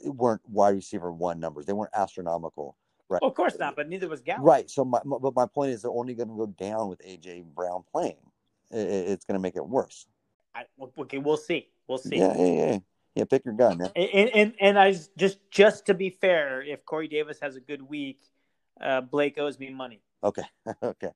weren't 0.05 0.43
wide 0.49 0.75
receiver 0.75 1.13
one 1.13 1.39
numbers. 1.39 1.67
They 1.67 1.73
weren't 1.73 1.95
astronomical. 1.95 2.77
Right. 3.09 3.23
of 3.23 3.35
course 3.35 3.57
not, 3.57 3.77
but 3.77 3.89
neither 3.89 4.09
was 4.09 4.21
Gallup. 4.21 4.45
Right. 4.45 4.69
So 4.69 4.85
my, 4.85 5.01
my- 5.05 5.19
but 5.19 5.37
my 5.37 5.47
point 5.47 5.71
is 5.71 5.83
they're 5.83 5.93
only 5.93 6.15
going 6.15 6.29
to 6.29 6.35
go 6.35 6.47
down 6.47 6.89
with 6.89 7.01
AJ 7.07 7.45
Brown 7.55 7.85
playing. 7.93 8.17
it, 8.73 8.79
it's 8.79 9.25
going 9.25 9.39
to 9.39 9.41
make 9.41 9.55
it 9.55 9.67
worse. 9.67 10.07
I, 10.57 10.65
okay, 11.01 11.19
we'll 11.19 11.37
see. 11.37 11.69
We'll 11.87 11.99
see. 11.99 12.17
Yeah, 12.17 12.35
yeah, 12.37 12.53
yeah. 12.53 12.79
Yeah, 13.15 13.25
pick 13.25 13.47
your 13.47 13.55
gun. 13.55 13.79
Man. 13.79 13.91
And, 13.97 14.31
and 14.35 14.55
and 14.61 14.79
I 14.79 14.93
just 15.17 15.41
just 15.51 15.87
to 15.87 15.95
be 15.95 16.11
fair, 16.11 16.63
if 16.63 16.85
Corey 16.85 17.09
Davis 17.09 17.39
has 17.41 17.57
a 17.57 17.61
good 17.61 17.81
week, 17.81 18.21
uh, 18.81 19.01
Blake 19.01 19.39
owes 19.39 19.59
me 19.59 19.71
money. 19.71 20.03
Okay, 20.23 20.43
okay. 20.83 21.11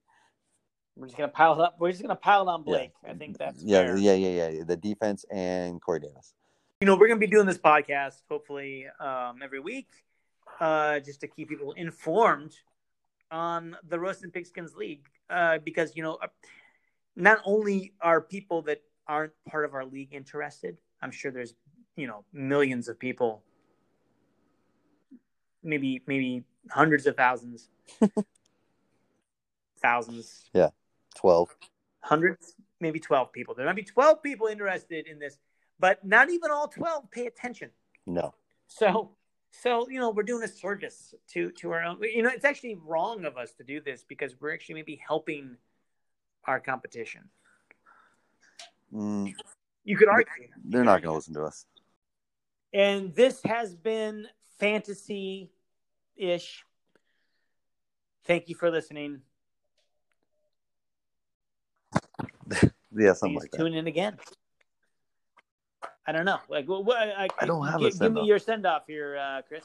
We're 0.96 1.06
just 1.06 1.18
gonna 1.18 1.28
pile 1.28 1.54
it 1.54 1.60
up. 1.60 1.76
We're 1.78 1.90
just 1.90 2.00
gonna 2.02 2.16
pile 2.16 2.42
it 2.42 2.48
on 2.48 2.62
Blake. 2.62 2.92
Yeah. 3.04 3.10
I 3.10 3.14
think 3.14 3.36
that's 3.36 3.62
yeah, 3.62 3.82
fair. 3.82 3.96
yeah, 3.98 4.14
yeah, 4.14 4.48
yeah. 4.48 4.64
The 4.64 4.76
defense 4.76 5.26
and 5.30 5.80
Corey 5.80 6.00
Davis. 6.00 6.32
You 6.80 6.86
know, 6.86 6.96
we're 6.96 7.08
gonna 7.08 7.20
be 7.20 7.26
doing 7.26 7.46
this 7.46 7.58
podcast 7.58 8.22
hopefully 8.30 8.86
um, 8.98 9.40
every 9.42 9.60
week, 9.60 9.88
uh, 10.58 11.00
just 11.00 11.20
to 11.20 11.28
keep 11.28 11.50
people 11.50 11.72
informed 11.72 12.56
on 13.30 13.76
the 13.86 14.00
Roasted 14.00 14.32
Pigskins 14.32 14.74
League, 14.74 15.06
uh, 15.28 15.58
because 15.58 15.94
you 15.94 16.02
know, 16.02 16.14
uh, 16.14 16.28
not 17.14 17.40
only 17.44 17.92
are 18.00 18.22
people 18.22 18.62
that 18.62 18.82
aren't 19.10 19.32
part 19.48 19.64
of 19.64 19.74
our 19.74 19.84
league 19.84 20.12
interested, 20.12 20.78
I'm 21.02 21.10
sure 21.10 21.30
there's 21.32 21.54
you 21.96 22.06
know 22.06 22.24
millions 22.32 22.88
of 22.88 22.98
people, 22.98 23.42
maybe 25.62 26.02
maybe 26.06 26.44
hundreds 26.70 27.06
of 27.06 27.16
thousands, 27.16 27.68
thousands. 29.82 30.48
Yeah, 30.54 30.70
twelve. 31.16 31.54
Hundreds, 32.02 32.54
maybe 32.80 33.00
twelve 33.00 33.32
people. 33.32 33.54
There 33.54 33.66
might 33.66 33.76
be 33.76 33.82
twelve 33.82 34.22
people 34.22 34.46
interested 34.46 35.06
in 35.08 35.18
this, 35.18 35.38
but 35.78 36.04
not 36.06 36.30
even 36.30 36.50
all 36.50 36.68
twelve 36.68 37.10
pay 37.10 37.26
attention. 37.26 37.70
No. 38.06 38.34
So 38.68 39.10
so 39.50 39.88
you 39.90 39.98
know 39.98 40.10
we're 40.10 40.22
doing 40.22 40.44
a 40.44 40.48
service 40.48 41.14
to 41.32 41.50
to 41.52 41.72
our 41.72 41.82
own. 41.82 41.98
You 42.02 42.22
know 42.22 42.30
it's 42.32 42.44
actually 42.44 42.76
wrong 42.76 43.24
of 43.24 43.36
us 43.36 43.52
to 43.54 43.64
do 43.64 43.80
this 43.80 44.04
because 44.06 44.40
we're 44.40 44.54
actually 44.54 44.76
maybe 44.76 45.00
helping 45.04 45.56
our 46.44 46.60
competition. 46.60 47.22
Mm, 48.92 49.34
you 49.84 49.96
could 49.96 50.08
argue 50.08 50.48
they're 50.64 50.84
not 50.84 51.02
going 51.02 51.12
to 51.12 51.16
listen 51.16 51.34
to 51.34 51.44
us. 51.44 51.66
And 52.72 53.14
this 53.14 53.40
has 53.44 53.74
been 53.74 54.26
fantasy 54.58 55.50
ish. 56.16 56.64
Thank 58.24 58.48
you 58.48 58.54
for 58.54 58.70
listening. 58.70 59.22
yeah, 62.96 63.12
something 63.12 63.38
Please 63.38 63.48
like 63.52 63.52
tune 63.52 63.74
in 63.74 63.86
again. 63.86 64.16
I 66.06 66.12
don't 66.12 66.24
know. 66.24 66.38
Like, 66.48 66.66
what? 66.66 66.96
I, 66.96 67.28
I, 67.40 67.46
don't 67.46 67.66
have 67.66 67.80
give, 67.80 67.94
a 67.94 67.98
give 67.98 68.12
me 68.12 68.24
your 68.24 68.38
send 68.38 68.66
off 68.66 68.82
here, 68.86 69.16
uh, 69.16 69.42
Chris. 69.46 69.64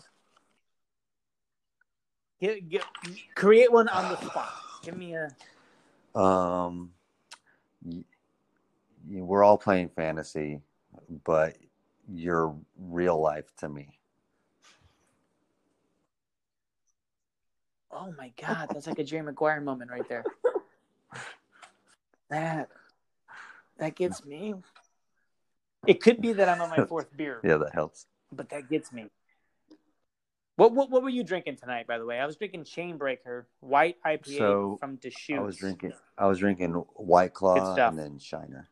Get, 2.40 2.70
get, 2.70 2.84
create 3.36 3.72
one 3.72 3.88
on 3.88 4.12
the 4.12 4.18
spot. 4.18 4.52
Give 4.84 4.98
me 4.98 5.16
a. 5.16 6.20
Um, 6.20 6.92
we're 9.08 9.44
all 9.44 9.58
playing 9.58 9.90
fantasy, 9.90 10.62
but 11.24 11.58
you're 12.08 12.56
real 12.78 13.20
life 13.20 13.46
to 13.58 13.70
me. 13.70 14.00
Oh 17.92 18.14
my 18.18 18.32
god, 18.40 18.70
that's 18.72 18.88
like 18.88 19.00
a 19.00 19.04
Jerry 19.04 19.24
Maguire 19.24 19.62
moment 19.62 19.90
right 19.90 20.08
there. 20.10 20.26
That 22.30 22.70
that 23.78 23.96
gets 23.96 24.26
me. 24.26 24.56
It 25.88 26.02
could 26.02 26.20
be 26.20 26.34
that 26.34 26.50
I'm 26.50 26.62
on 26.62 26.70
my 26.70 26.86
fourth 26.88 27.16
beer. 27.16 27.40
yeah, 27.44 27.58
that 27.58 27.74
helps. 27.74 28.08
But 28.32 28.50
that 28.50 28.70
gets 28.70 28.92
me. 28.92 29.10
What, 30.58 30.74
what 30.74 30.90
what 30.90 31.04
were 31.04 31.10
you 31.10 31.24
drinking 31.24 31.58
tonight? 31.58 31.86
By 31.88 31.98
the 31.98 32.06
way, 32.06 32.20
I 32.20 32.26
was 32.26 32.38
drinking 32.38 32.64
Chainbreaker 32.64 33.46
White 33.60 33.98
IPA 34.06 34.38
so, 34.38 34.78
from 34.80 34.96
Deschutes. 34.96 35.40
I 35.40 35.44
was 35.44 35.58
drinking. 35.58 35.94
I 36.18 36.26
was 36.28 36.40
drinking 36.40 36.74
White 36.96 37.34
Claw 37.34 37.76
and 37.76 37.98
then 37.98 38.18
Shiner. 38.18 38.68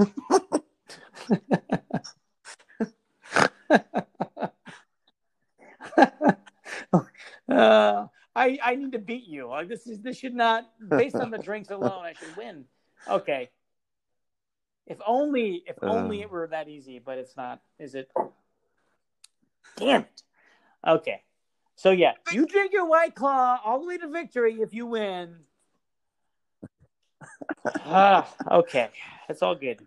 uh, 7.50 8.08
I 8.36 8.60
I 8.64 8.76
need 8.76 8.92
to 8.94 9.00
beat 9.00 9.28
you. 9.28 9.48
Like 9.48 9.68
this 9.68 9.88
is 9.88 10.02
this 10.02 10.18
should 10.18 10.36
not 10.36 10.70
based 10.90 11.16
on 11.16 11.32
the 11.32 11.38
drinks 11.44 11.72
alone. 11.72 12.06
I 12.06 12.14
should 12.14 12.36
win. 12.38 12.66
Okay. 13.10 13.50
If 14.86 14.98
only 15.06 15.64
if 15.66 15.78
uh, 15.82 15.88
only 15.88 16.22
it 16.22 16.30
were 16.30 16.48
that 16.48 16.68
easy, 16.68 17.00
but 17.00 17.18
it's 17.18 17.36
not. 17.36 17.62
Is 17.80 17.96
it? 17.96 18.12
Damn 19.78 20.02
it. 20.02 20.22
Okay. 20.86 21.24
So 21.76 21.92
yeah, 21.92 22.14
you 22.32 22.46
drink 22.46 22.74
your 22.74 22.86
white 22.86 23.16
claw 23.16 23.60
all 23.64 23.80
the 23.80 23.88
way 23.88 23.98
to 23.98 24.08
victory 24.08 24.62
if 24.62 24.74
you 24.74 24.86
win. 24.86 25.38
Ah, 27.86 28.28
okay. 28.52 28.90
That's 29.28 29.42
all 29.42 29.56
good. 29.56 29.80